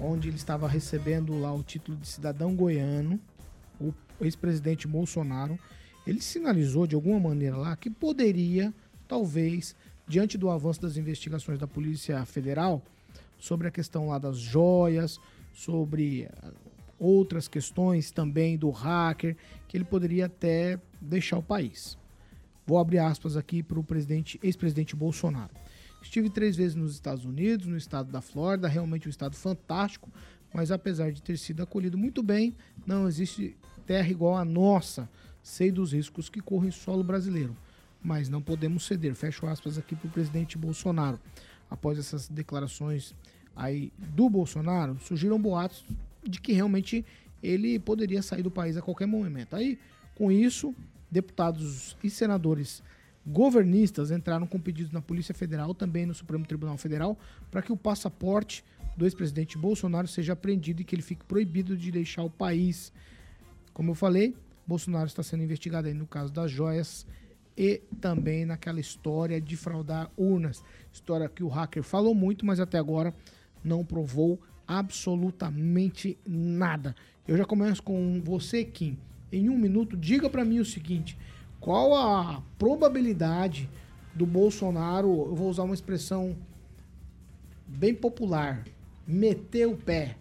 [0.00, 3.20] onde ele estava recebendo lá o título de cidadão goiano,
[3.78, 3.92] o
[4.22, 5.58] ex-presidente Bolsonaro,
[6.06, 8.72] ele sinalizou de alguma maneira lá que poderia,
[9.06, 12.82] talvez, diante do avanço das investigações da Polícia Federal,
[13.38, 15.20] sobre a questão lá das joias,
[15.52, 16.50] sobre ah,
[16.98, 19.36] outras questões também do hacker,
[19.68, 21.98] que ele poderia até deixar o país.
[22.68, 25.50] Vou abrir aspas aqui para o presidente, ex-presidente Bolsonaro.
[26.02, 30.10] Estive três vezes nos Estados Unidos, no estado da Flórida, realmente um estado fantástico,
[30.52, 32.54] mas apesar de ter sido acolhido muito bem,
[32.86, 33.56] não existe
[33.86, 35.08] terra igual a nossa.
[35.42, 37.56] Sei dos riscos que corre o solo brasileiro,
[38.02, 39.14] mas não podemos ceder.
[39.14, 41.18] Fecho aspas aqui para o presidente Bolsonaro.
[41.70, 43.14] Após essas declarações
[43.56, 45.86] aí do Bolsonaro, surgiram boatos
[46.22, 47.02] de que realmente
[47.42, 49.56] ele poderia sair do país a qualquer momento.
[49.56, 49.78] Aí,
[50.14, 50.74] com isso,
[51.10, 52.82] deputados e senadores
[53.26, 57.18] governistas entraram com pedidos na Polícia Federal, também no Supremo Tribunal Federal,
[57.50, 58.64] para que o passaporte
[58.96, 62.92] do ex-presidente Bolsonaro seja apreendido e que ele fique proibido de deixar o país.
[63.72, 64.34] Como eu falei,
[64.66, 67.06] Bolsonaro está sendo investigado aí no caso das joias
[67.56, 70.62] e também naquela história de fraudar urnas.
[70.92, 73.14] História que o hacker falou muito, mas até agora
[73.62, 76.94] não provou absolutamente nada.
[77.26, 78.98] Eu já começo com você, Kim.
[79.32, 81.16] Em um minuto, diga para mim o seguinte:
[81.60, 83.68] qual a probabilidade
[84.14, 86.36] do Bolsonaro, eu vou usar uma expressão
[87.66, 88.64] bem popular,
[89.06, 90.16] meter o pé?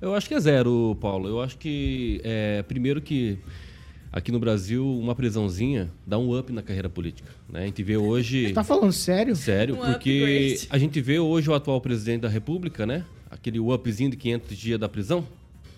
[0.00, 1.28] Eu acho que é zero, Paulo.
[1.28, 3.38] Eu acho que, é, primeiro que
[4.12, 7.30] aqui no Brasil, uma prisãozinha dá um up na carreira política.
[7.48, 7.62] Né?
[7.62, 8.52] A gente vê hoje...
[8.52, 9.34] Tá falando sério?
[9.34, 10.68] Sério, Um porque upgrade.
[10.70, 13.04] a gente vê hoje o atual presidente da República, né?
[13.30, 15.26] Aquele upzinho de 500 dias da prisão,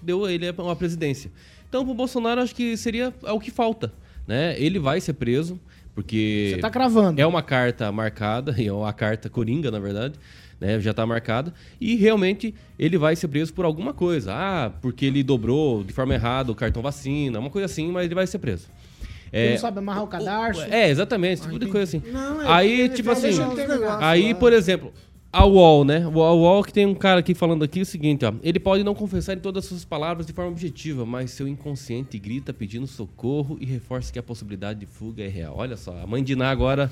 [0.02, 1.30] deu ele uma presidência.
[1.68, 3.92] Então, pro Bolsonaro, acho que seria é o que falta,
[4.26, 4.58] né?
[4.58, 5.60] Ele vai ser preso,
[5.94, 6.52] porque...
[6.54, 7.20] Você tá cravando.
[7.20, 10.14] É uma carta marcada, e é uma carta coringa, na verdade,
[10.60, 10.80] né?
[10.80, 11.52] Já tá marcada.
[11.80, 14.32] E realmente ele vai ser preso por alguma coisa.
[14.34, 18.14] Ah, porque ele dobrou de forma errada o cartão vacina, uma coisa assim, mas ele
[18.14, 18.66] vai ser preso.
[19.32, 20.62] Ele não sabe amarrar o cadarço?
[20.62, 22.10] É, exatamente, esse tipo de coisa assim.
[22.10, 23.28] Não, é, aí, tipo assim,
[24.00, 24.38] aí, lá.
[24.38, 24.92] por exemplo,
[25.32, 26.02] a UOL, né?
[26.04, 28.32] A UOL que tem um cara aqui falando aqui o seguinte, ó.
[28.42, 32.18] Ele pode não confessar em todas as suas palavras de forma objetiva, mas seu inconsciente
[32.18, 35.54] grita pedindo socorro e reforça que a possibilidade de fuga é real.
[35.58, 36.90] Olha só, a mãe de Ná agora,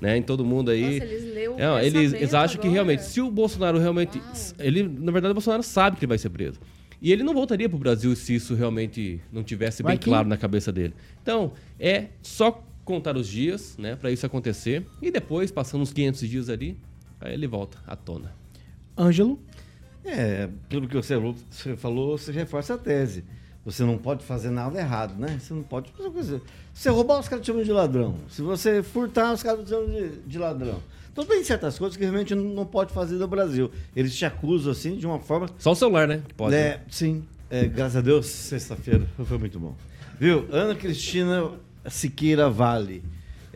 [0.00, 0.82] né, em todo mundo aí.
[1.00, 2.72] Nossa, eles leu o É, eles, eles acham que agora.
[2.74, 4.20] realmente, se o Bolsonaro realmente.
[4.58, 6.60] Ele, na verdade, o Bolsonaro sabe que ele vai ser preso.
[7.00, 10.28] E ele não voltaria pro Brasil se isso realmente não tivesse Vai bem que- claro
[10.28, 10.94] na cabeça dele.
[11.22, 14.84] Então, é só contar os dias, né, para isso acontecer.
[15.00, 16.76] E depois, passando uns 500 dias ali,
[17.20, 18.32] aí ele volta à tona.
[18.96, 19.38] Ângelo?
[20.04, 23.24] É, pelo que você falou, você falou, você reforça a tese.
[23.64, 25.38] Você não pode fazer nada errado, né?
[25.38, 26.42] Você não pode fazer coisa.
[26.72, 28.14] Se você roubar, os caras te chamam de ladrão.
[28.30, 30.80] Se você furtar, os caras te chamam de, de ladrão.
[31.12, 33.70] Então tem certas coisas que realmente não, pode fazer no Brasil.
[33.94, 35.48] Eles te acusam assim de uma forma.
[35.58, 36.22] Só o celular, né?
[36.36, 36.54] Pode.
[36.54, 37.24] É, sim.
[37.50, 39.74] É, graças a Deus, sexta-feira foi muito bom.
[40.18, 40.46] Viu?
[40.50, 41.50] Ana Cristina
[41.88, 43.02] Siqueira Vale.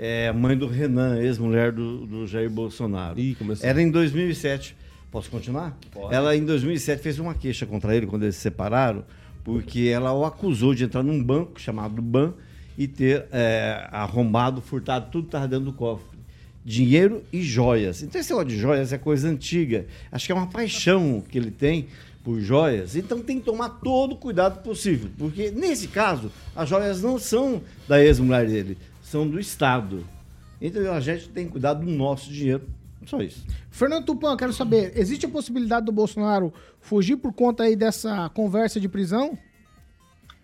[0.04, 3.20] É mãe do Renan, ex-mulher do, do Jair Bolsonaro.
[3.20, 3.64] Ih, começou.
[3.64, 4.74] Era em 2007.
[5.12, 5.78] Posso continuar?
[5.92, 6.12] Pode.
[6.12, 9.04] Ela, em 2007, fez uma queixa contra ele quando eles se separaram,
[9.44, 12.34] porque ela o acusou de entrar num banco chamado BAN
[12.76, 16.18] e ter é, arrombado, furtado tudo que estava dentro do cofre.
[16.64, 18.02] Dinheiro e joias.
[18.02, 19.86] Então, esse negócio de joias é coisa antiga.
[20.10, 21.86] Acho que é uma paixão que ele tem
[22.24, 22.96] por joias.
[22.96, 25.10] Então, tem que tomar todo o cuidado possível.
[25.16, 28.78] Porque, nesse caso, as joias não são da ex-mulher dele,
[29.12, 30.06] são do Estado.
[30.60, 32.66] Então, a gente tem que cuidar do nosso dinheiro.
[33.04, 33.44] Só isso.
[33.70, 38.80] Fernando Tupan, quero saber, existe a possibilidade do Bolsonaro fugir por conta aí dessa conversa
[38.80, 39.36] de prisão?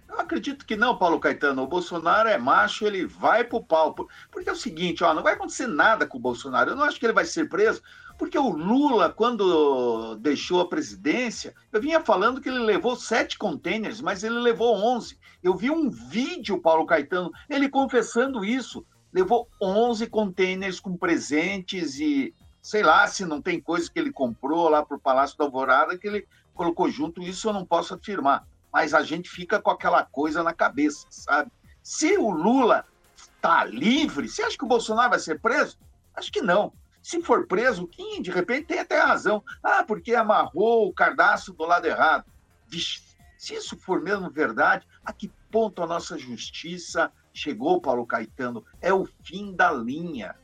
[0.08, 1.62] Eu acredito que não, Paulo Caetano.
[1.62, 3.94] O Bolsonaro é macho, ele vai pro pau.
[3.94, 6.70] Por- Porque é o seguinte, ó, não vai acontecer nada com o Bolsonaro.
[6.70, 7.80] Eu não acho que ele vai ser preso,
[8.18, 14.00] porque o Lula, quando deixou a presidência, eu vinha falando que ele levou sete containers,
[14.00, 15.18] mas ele levou 11.
[15.42, 18.84] Eu vi um vídeo, Paulo Caetano, ele confessando isso.
[19.12, 24.68] Levou 11 containers com presentes e sei lá se não tem coisa que ele comprou
[24.68, 27.22] lá pro Palácio da Alvorada que ele colocou junto.
[27.22, 31.50] Isso eu não posso afirmar mas a gente fica com aquela coisa na cabeça, sabe?
[31.82, 32.84] Se o Lula
[33.16, 35.78] está livre, você acha que o Bolsonaro vai ser preso?
[36.14, 36.72] Acho que não.
[37.08, 39.42] Se for preso, Kim, de repente, tem até razão.
[39.62, 42.26] Ah, porque amarrou o cardápio do lado errado.
[42.66, 43.00] Vixe,
[43.38, 48.62] se isso for mesmo verdade, a que ponto a nossa justiça chegou, Paulo Caetano?
[48.78, 50.36] É o fim da linha.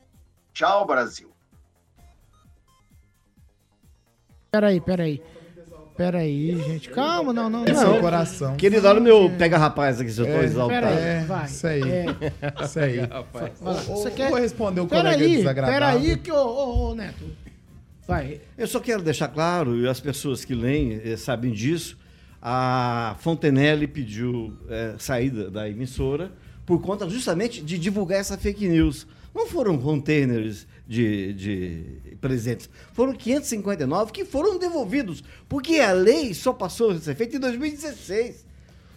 [0.54, 1.30] Tchau, Brasil.
[4.50, 5.22] Peraí, peraí.
[5.96, 6.88] Peraí, gente.
[6.90, 7.64] Calma, não, não.
[7.64, 7.78] É não.
[7.80, 8.56] seu coração.
[8.56, 10.86] Querido, olha o meu pega-rapaz aqui, se eu tô É, exaltado.
[10.86, 11.44] peraí, vai.
[11.46, 11.82] Isso aí.
[11.82, 12.06] É.
[12.64, 12.98] Isso aí.
[13.88, 16.00] Você quer- Vou responder o colega Peraí, desagradável.
[16.00, 17.24] peraí que, ô, ô, ô, Neto.
[18.08, 18.40] Vai.
[18.58, 21.96] Eu só quero deixar claro, e as pessoas que leem eh, sabem disso,
[22.42, 26.30] a Fontenelle pediu eh, saída da emissora
[26.66, 29.06] por conta justamente de divulgar essa fake news.
[29.34, 36.52] Não foram containers de, de presentes, foram 559 que foram devolvidos, porque a lei só
[36.52, 38.43] passou a ser feita em 2016.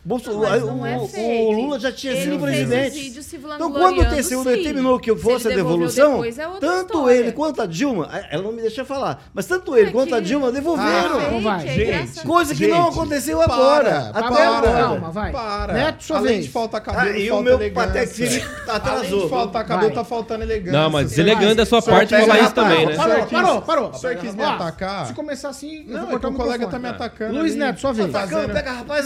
[0.05, 1.21] Bolso- Mas não o, é o- fake.
[1.45, 3.13] o Lula já tinha Ele sido presidente.
[3.55, 4.43] Então, quando o TCU sim.
[4.43, 7.13] determinou que fosse a devolução, depois, é tanto história.
[7.13, 10.21] ele quanto a Dilma, a- ela não me deixa falar, mas tanto ele quanto a
[10.21, 11.19] Dilma devolveram.
[11.19, 11.67] Ah, vai.
[11.67, 13.97] Gente, Coisa que não gente, aconteceu para, agora.
[14.13, 14.71] Até para, agora.
[14.81, 15.31] Calma, vai.
[15.33, 15.73] Para.
[15.73, 16.45] Neto, sua Além vez.
[16.45, 18.45] de faltar cabelo, Ah, e o falta meu elegância.
[18.67, 18.97] Atrasou.
[18.99, 19.95] Além de faltar cabelo, Vai.
[19.97, 20.79] tá faltando elegância.
[20.79, 22.95] Não, mas elegante da sua o senhor parte falar isso também, né?
[22.95, 23.89] Parou, parou, parou.
[23.89, 25.07] O senhor quis me atacar?
[25.07, 27.55] Se começar assim, Não, é o colega tá me atacando Luiz.
[27.55, 28.09] Neto, sua vez.
[28.09, 29.05] Tá fazendo- Pega, rapaz,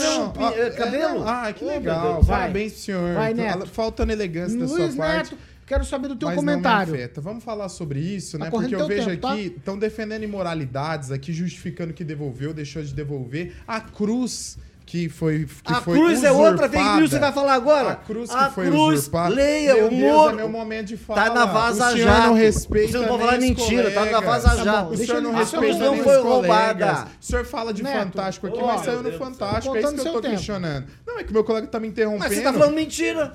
[0.91, 1.23] cabelo.
[1.27, 2.25] Ah, que legal.
[2.25, 3.15] Parabéns, senhor.
[3.15, 3.67] Vai, Neto.
[3.67, 5.33] Faltando elegância da sua Luiz parte.
[5.33, 6.91] Neto, quero saber do teu mas comentário.
[6.91, 7.21] Não me afeta.
[7.21, 8.51] Vamos falar sobre isso, Tá né?
[8.51, 13.55] Porque eu vejo tempo, aqui, estão defendendo imoralidades aqui, justificando que devolveu, deixou de devolver.
[13.67, 14.57] A cruz
[14.91, 16.97] que foi que A foi cruz é outra fake usurpada.
[16.99, 17.91] news que você vai falar agora.
[17.91, 19.33] A cruz que A foi cruz, usurpada.
[19.35, 21.21] leia, meu o Moro é meu momento de fala.
[21.23, 22.27] tá na Vaza o senhor Jato.
[22.27, 24.25] não respeita Você não pode falar mentira, tá na colegas.
[24.43, 24.85] Vaza Tá Jato.
[24.89, 26.23] bom, O senhor não respeita não foi colegas.
[26.23, 27.07] roubada.
[27.21, 29.75] O senhor fala de Neto, fantástico aqui, oh, mas saiu no fantástico.
[29.77, 30.35] É isso que eu tô tempo.
[30.35, 30.85] questionando.
[31.07, 32.23] Não, é que meu colega tá me interrompendo.
[32.25, 33.33] Mas você tá falando mentira.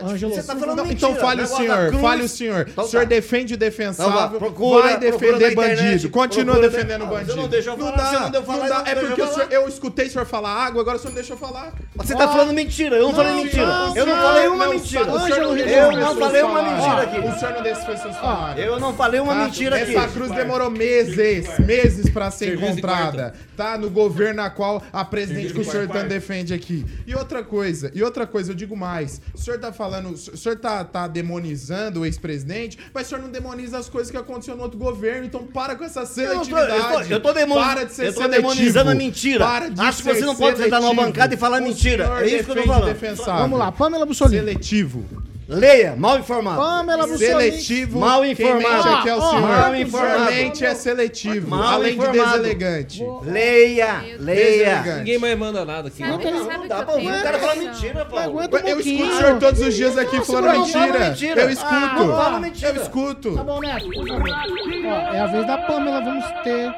[0.00, 1.10] Tá Ângelo, você tá falando Não, mentira.
[1.10, 2.66] Então fale o senhor, fale o senhor.
[2.68, 3.08] Então o senhor tá.
[3.08, 6.10] defende o Então defensável, procura, vai defender internet, bandido.
[6.10, 7.32] Continua procura- defendendo Ah, bandido.
[7.32, 8.74] você não deixou falar, dá, você não deu falar, dá.
[8.74, 9.34] eu não É deixou porque falar.
[9.34, 11.72] senhor- eu escutei o senhor falar água, agora o senhor não deixou falar.
[11.96, 13.62] Você tá falando mentira, eu não, falei mentira.
[13.96, 15.04] eu não falei uma Não, mentira.
[15.04, 17.18] não eu não falei uma mentira aqui.
[17.18, 18.64] O senhor não deixou as pessoas falarem.
[18.64, 19.44] Eu não falei uma Tá?
[19.44, 19.96] mentira aqui.
[19.96, 23.34] Essa cruz demorou meses, meses pra ser encontrada.
[23.58, 26.86] Tá no governo a qual a presidente que o senhor tanto defende aqui.
[27.04, 29.20] E outra coisa, e outra coisa, eu digo mais.
[29.34, 33.30] O senhor tá falando, o senhor tá, tá demonizando o ex-presidente, mas o senhor não
[33.30, 35.26] demoniza as coisas que aconteceram no outro governo.
[35.26, 36.72] Então para com essa Eu, não tô, seletividade.
[36.72, 38.48] eu, tô, eu tô demo- para de ser eu tô seletivo.
[38.48, 39.44] demonizando a mentira.
[39.44, 41.06] Para de Acho que você ser não pode sentar numa seletivo.
[41.12, 42.04] bancada e falar O mentira.
[42.22, 42.84] É isso que eu tô falando.
[42.92, 43.40] defensável.
[43.42, 44.38] Vamos lá, Pamela Bussolini.
[44.38, 45.04] Seletivo.
[45.48, 46.60] Leia, mal informado.
[46.60, 47.26] Pamela Bussolini.
[47.26, 47.98] Seletivo.
[48.00, 48.88] Mal informado.
[48.90, 49.40] aqui é o senhor.
[49.40, 50.24] mal O informado.
[50.30, 51.48] mente é seletivo.
[51.48, 52.18] Mal além informado.
[52.18, 53.02] de deselegante.
[53.24, 54.44] Leia, leia.
[54.44, 54.98] Deselegante.
[54.98, 55.98] Ninguém mais manda nada aqui.
[56.04, 57.72] Sabe, Não, não, sabe Não dá eu pra ouvir o cara falar impressão?
[57.82, 58.36] mentira, Paulo.
[58.36, 60.80] um Eu escuto o senhor todos os dias aqui falando mentira.
[60.92, 61.40] fala mentira.
[61.40, 61.74] Eu escuto.
[61.74, 62.70] Ah, não fala mentira.
[62.70, 63.34] Eu escuto.
[63.34, 64.28] Tá bom, Neto, por favor.
[64.28, 66.68] Ó, é a vez da Pamela, vamos ter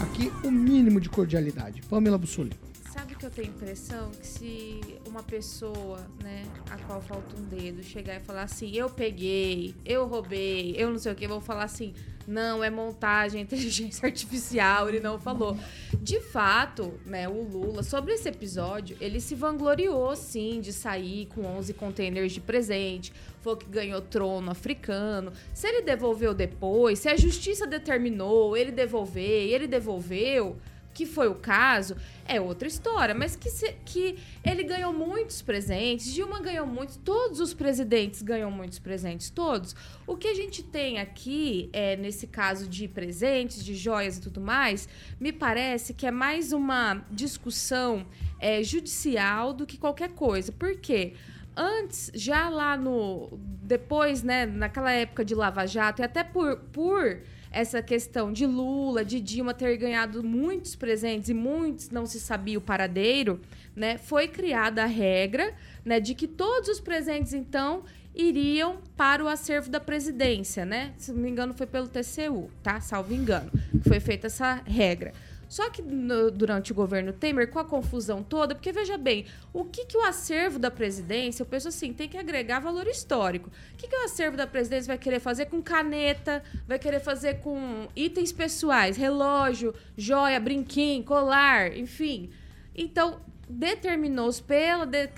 [0.00, 1.82] aqui o mínimo de cordialidade.
[1.90, 2.56] Pamela Bussolini.
[2.90, 7.44] Sabe que eu tenho a impressão que se uma pessoa, né, a qual falta um
[7.44, 11.40] dedo, chegar e falar assim, eu peguei, eu roubei, eu não sei o que, vou
[11.40, 11.94] falar assim,
[12.26, 15.56] não, é montagem, inteligência artificial, ele não falou.
[16.00, 21.46] De fato, né, o Lula, sobre esse episódio, ele se vangloriou, sim, de sair com
[21.46, 25.32] 11 containers de presente, foi que ganhou trono africano.
[25.54, 30.58] Se ele devolveu depois, se a justiça determinou ele devolver, ele devolveu,
[30.98, 31.96] que foi o caso,
[32.26, 33.14] é outra história.
[33.14, 38.50] Mas que, se- que ele ganhou muitos presentes, Dilma ganhou muitos, todos os presidentes ganham
[38.50, 39.76] muitos presentes, todos.
[40.08, 44.40] O que a gente tem aqui, é, nesse caso de presentes, de joias e tudo
[44.40, 44.88] mais,
[45.20, 48.04] me parece que é mais uma discussão
[48.40, 50.50] é, judicial do que qualquer coisa.
[50.50, 51.14] Por quê?
[51.56, 53.38] Antes, já lá no.
[53.62, 57.20] Depois, né, naquela época de Lava Jato, e até por, por
[57.50, 62.58] essa questão de Lula, de Dilma ter ganhado muitos presentes e muitos não se sabia
[62.58, 63.40] o paradeiro,
[63.74, 67.84] né, foi criada a regra né, de que todos os presentes, então,
[68.14, 70.92] iriam para o acervo da presidência, né?
[70.98, 72.80] Se não me engano, foi pelo TCU, tá?
[72.80, 73.50] Salvo engano.
[73.86, 75.12] Foi feita essa regra.
[75.48, 79.64] Só que no- durante o governo Temer, com a confusão toda, porque veja bem, o
[79.64, 83.50] que, que o acervo da presidência, eu penso assim, tem que agregar valor histórico.
[83.72, 87.40] O que, que o acervo da presidência vai querer fazer com caneta, vai querer fazer
[87.40, 92.28] com itens pessoais, relógio, joia, brinquinho, colar, enfim.
[92.76, 93.18] Então,
[93.48, 95.08] determinou-se pela, de-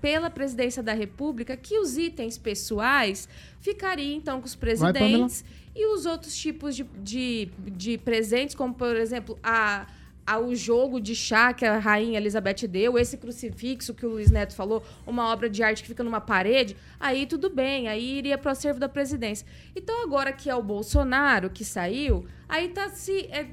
[0.00, 3.26] pela presidência da República que os itens pessoais
[3.60, 5.42] ficariam, então, com os presidentes
[5.74, 9.86] e os outros tipos de, de, de presentes, como, por exemplo, a,
[10.26, 14.30] a, o jogo de chá que a rainha Elizabeth deu, esse crucifixo que o Luiz
[14.30, 18.36] Neto falou, uma obra de arte que fica numa parede, aí tudo bem, aí iria
[18.36, 19.46] para o acervo da presidência.
[19.74, 23.46] Então, agora que é o Bolsonaro que saiu, aí tá se é,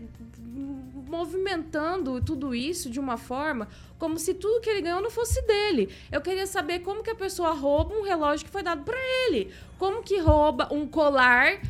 [1.07, 5.89] movimentando tudo isso de uma forma como se tudo que ele ganhou não fosse dele.
[6.11, 9.51] Eu queria saber como que a pessoa rouba um relógio que foi dado para ele.
[9.77, 11.61] Como que rouba um colar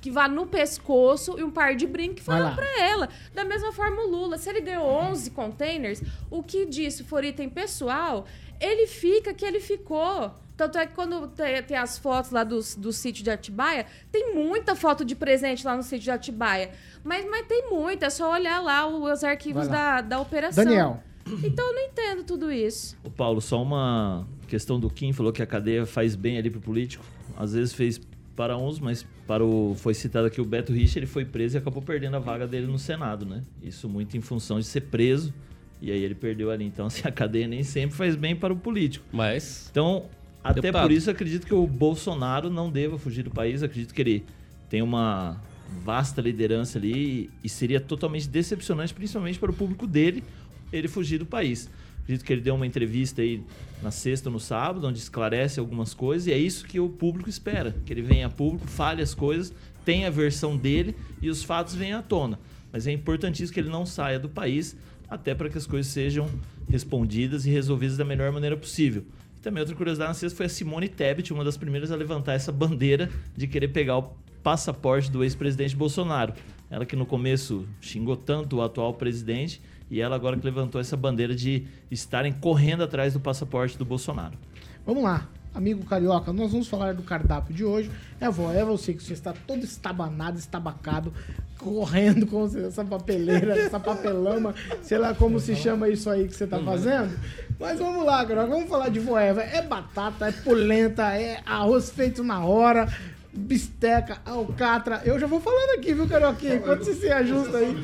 [0.00, 2.52] que vá no pescoço e um par de brinco que lá.
[2.54, 3.08] para ela.
[3.34, 7.48] Da mesma forma o Lula, se ele ganhou 11 containers, o que disso for item
[7.48, 8.26] pessoal,
[8.60, 10.32] ele fica que ele ficou.
[10.58, 14.34] Tanto é que quando tem, tem as fotos lá do, do sítio de Atibaia, tem
[14.34, 16.72] muita foto de presente lá no sítio de Atibaia.
[17.04, 19.72] Mas, mas tem muita, é só olhar lá os arquivos lá.
[19.72, 20.64] da, da operação.
[20.64, 21.00] Daniel.
[21.44, 22.96] Então eu não entendo tudo isso.
[23.04, 26.60] Ô Paulo, só uma questão do Kim, falou que a cadeia faz bem ali pro
[26.60, 27.04] político.
[27.36, 28.00] Às vezes fez
[28.34, 31.58] para uns, mas para o foi citado aqui o Beto Rich, ele foi preso e
[31.58, 33.42] acabou perdendo a vaga dele no Senado, né?
[33.62, 35.32] Isso muito em função de ser preso
[35.80, 36.64] e aí ele perdeu ali.
[36.64, 39.04] Então, assim, a cadeia nem sempre faz bem para o político.
[39.12, 40.06] Mas Então,
[40.42, 40.82] até Deputado.
[40.82, 43.62] por isso acredito que o Bolsonaro não deva fugir do país.
[43.62, 44.24] Acredito que ele
[44.68, 45.40] tem uma
[45.84, 50.24] vasta liderança ali e seria totalmente decepcionante, principalmente para o público dele,
[50.72, 51.68] ele fugir do país.
[52.02, 53.42] Acredito que ele deu uma entrevista aí
[53.82, 57.28] na sexta ou no sábado, onde esclarece algumas coisas, e é isso que o público
[57.28, 57.76] espera.
[57.84, 59.52] Que ele venha a público, fale as coisas,
[59.84, 62.38] tenha a versão dele e os fatos venham à tona.
[62.72, 64.74] Mas é importantíssimo que ele não saia do país,
[65.08, 66.30] até para que as coisas sejam
[66.70, 69.04] respondidas e resolvidas da melhor maneira possível.
[69.38, 72.32] E também outra curiosidade na sexta foi a Simone Tebet, uma das primeiras a levantar
[72.32, 74.10] essa bandeira de querer pegar o
[74.42, 76.34] passaporte do ex-presidente Bolsonaro.
[76.68, 80.96] Ela que no começo xingou tanto o atual presidente e ela agora que levantou essa
[80.96, 84.36] bandeira de estarem correndo atrás do passaporte do Bolsonaro.
[84.84, 87.92] Vamos lá, amigo carioca, nós vamos falar do cardápio de hoje.
[88.20, 91.14] É, vó, é você que você está todo estabanado, estabacado,
[91.58, 96.46] correndo com essa papeleira, essa papelama, sei lá como se chama isso aí que você
[96.46, 97.16] tá fazendo.
[97.58, 99.42] Mas vamos lá, carioca, vamos falar de voeva.
[99.42, 102.88] É batata, é polenta, é arroz feito na hora.
[103.32, 105.02] Bisteca, alcatra.
[105.04, 106.56] Eu já vou falando aqui, viu, Carioquinha?
[106.56, 107.76] Enquanto você se ajusta aí.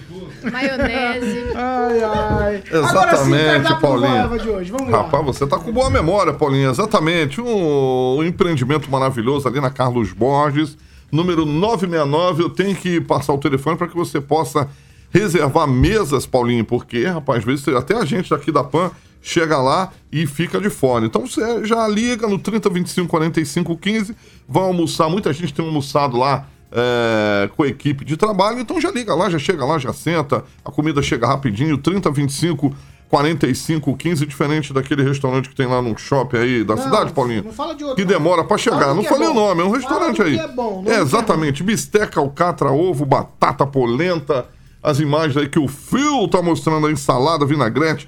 [0.51, 1.45] Maionese.
[1.55, 2.62] Ai, ai.
[2.72, 4.11] Agora sim, Exatamente, Paulinho.
[4.11, 4.72] Voeva de hoje.
[4.72, 5.03] Vamos lá.
[5.03, 6.70] Rapaz, você tá com boa memória, Paulinho.
[6.70, 7.41] Exatamente.
[7.41, 10.77] Um, um empreendimento maravilhoso ali na Carlos Borges,
[11.12, 12.43] número 969.
[12.43, 14.68] Eu tenho que passar o telefone para que você possa
[15.11, 18.91] reservar mesas, Paulinho, porque, rapaz, às vezes até a gente daqui da PAN
[19.25, 21.07] chega lá e fica de fora.
[21.07, 24.14] Então você já liga no 30 25 45 15,
[24.47, 25.09] vai almoçar.
[25.09, 29.31] Muita gente tem almoçado lá é, com a equipe de trabalho, então já liga lá,
[29.31, 32.77] já chega lá, já senta, a comida chega rapidinho, 30 25
[33.09, 37.45] 45 15, diferente daquele restaurante que tem lá no shopping aí da Não, cidade, Paulinho.
[37.45, 38.93] não fala de outro, Que demora pra chegar.
[38.95, 40.37] Não é falei o nome, é um restaurante aí.
[40.37, 41.62] é bom, é, é exatamente.
[41.62, 44.47] Bisteca, alcatra, ovo, batata, polenta.
[44.83, 48.07] As imagens aí que o Phil tá mostrando a ensalada, vinagrete.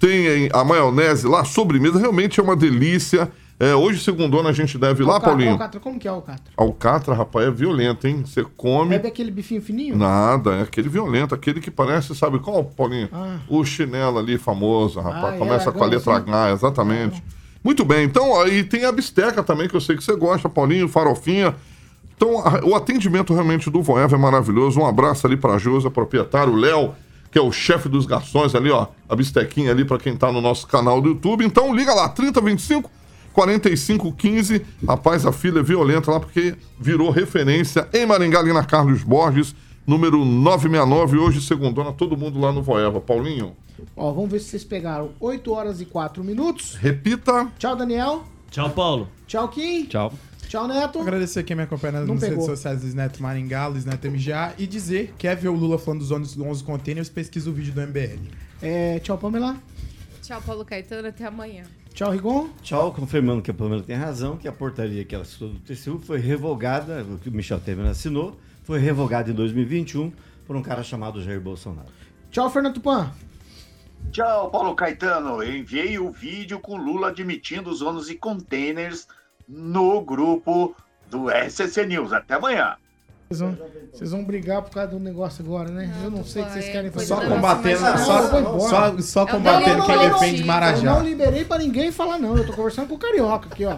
[0.00, 1.98] Tem a maionese lá, sobremesa.
[1.98, 3.30] Realmente é uma delícia.
[3.60, 5.52] É, hoje, segundona, a gente deve ir lá, Alcatra, Paulinho.
[5.52, 6.52] Alcatra, como que é alcatra?
[6.56, 8.22] Alcatra, rapaz, é violento, hein?
[8.24, 8.94] Você come.
[8.94, 9.96] É daquele bifinho fininho?
[9.96, 13.08] Nada, é aquele violento, aquele que parece, sabe qual, Paulinho?
[13.12, 13.38] Ah.
[13.48, 15.34] O chinelo ali famoso, rapaz.
[15.34, 16.14] Ah, Começa é, com a letra.
[16.16, 17.20] H, exatamente.
[17.64, 20.88] Muito bem, então aí tem a bisteca também, que eu sei que você gosta, Paulinho,
[20.88, 21.56] farofinha.
[22.16, 24.78] Então, a- o atendimento realmente do Voeva é maravilhoso.
[24.78, 26.94] Um abraço ali pra Josa, proprietário, o Léo,
[27.30, 28.86] que é o chefe dos garçons ali, ó.
[29.08, 31.44] A bistequinha ali pra quem tá no nosso canal do YouTube.
[31.44, 32.90] Então, liga lá, 3025
[33.32, 34.64] 4515.
[34.86, 39.54] Rapaz, a fila é violenta lá porque virou referência em Maringá, ali na Carlos Borges.
[39.86, 43.00] número 969, hoje, segundona, todo mundo lá no Voeva.
[43.00, 43.54] Paulinho,
[43.96, 46.74] Ó, vamos ver se vocês pegaram 8 horas e 4 minutos.
[46.74, 47.46] repita.
[47.58, 48.24] Tchau, Daniel.
[48.50, 49.08] Tchau, Paulo.
[49.26, 49.84] Tchau, Kim.
[49.86, 50.12] Tchau.
[50.48, 50.98] Tchau, Neto.
[51.00, 54.66] Agradecer quem me acompanha nas nas redes sociais Luiz Neto Maringá, Luiz Neto MGA e
[54.66, 58.30] dizer, quer ver o Lula falando dos 11, 11 containers, pesquisa o vídeo do MBL.
[58.62, 59.58] É, tchau, Pamela.
[60.22, 61.08] Tchau, Paulo Caetano.
[61.08, 61.64] Até amanhã.
[61.92, 62.48] Tchau, Rigon.
[62.62, 65.98] Tchau, confirmando que a Pamela tem razão, que a portaria que ela citou do TCU
[65.98, 70.10] foi revogada, o que o Michel Temer assinou, foi revogada em 2021
[70.46, 71.88] por um cara chamado Jair Bolsonaro.
[72.30, 73.12] Tchau, Fernando Tupan.
[74.10, 75.42] Tchau, Paulo Caetano.
[75.42, 79.06] Eu enviei o vídeo com Lula admitindo os ônus e containers
[79.48, 80.74] no grupo
[81.10, 82.12] do SCC News.
[82.12, 82.74] Até amanhã.
[83.30, 83.58] Vocês vão,
[83.92, 85.92] vocês vão brigar por causa do negócio agora, né?
[86.02, 87.06] eu não sei o que vocês querem fazer.
[87.06, 90.46] Só combatendo, Não, só, só, só combatendo não- quem não, não, defende não.
[90.46, 90.90] Marajá.
[90.90, 92.36] Eu não liberei pra ninguém falar, não.
[92.38, 93.76] Eu tô conversando com o Carioca aqui, ó.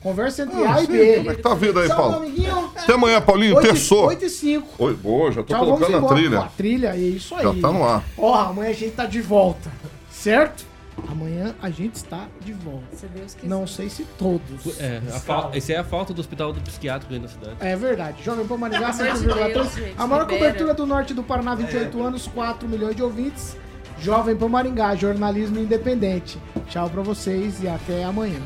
[0.00, 1.16] Conversa entre Ah, A e B.
[1.16, 2.16] como é que tá a vida aí, Paulo?
[2.18, 2.70] amiguinho.
[2.76, 4.06] Até amanhã, Paulinho, e- terçou.
[4.08, 4.68] 8 e 5.
[4.78, 6.38] Oi, boa, já tô Tchau, colocando a trilha.
[6.38, 7.42] Ó, a trilha, é isso aí.
[7.42, 8.04] Já tá no ar.
[8.16, 9.72] Ó, amanhã a gente tá de volta.
[10.10, 10.64] Certo?
[11.08, 12.84] Amanhã a gente está de volta.
[12.96, 13.48] Se Deus quiser.
[13.48, 14.80] Não sei se todos.
[14.80, 15.50] É, a fal...
[15.52, 17.56] Essa é a falta do hospital do psiquiátrico aí na cidade.
[17.60, 18.22] É verdade.
[18.22, 19.52] Jovem Pan Maringá, Pelo amor de 100,3.
[19.54, 20.38] Deus, gente, A maior libera.
[20.46, 23.56] cobertura do norte do Paraná, 28 anos, 4 milhões de ouvintes.
[24.00, 26.38] Jovem Pan Maringá, jornalismo independente.
[26.68, 28.40] Tchau pra vocês e até amanhã.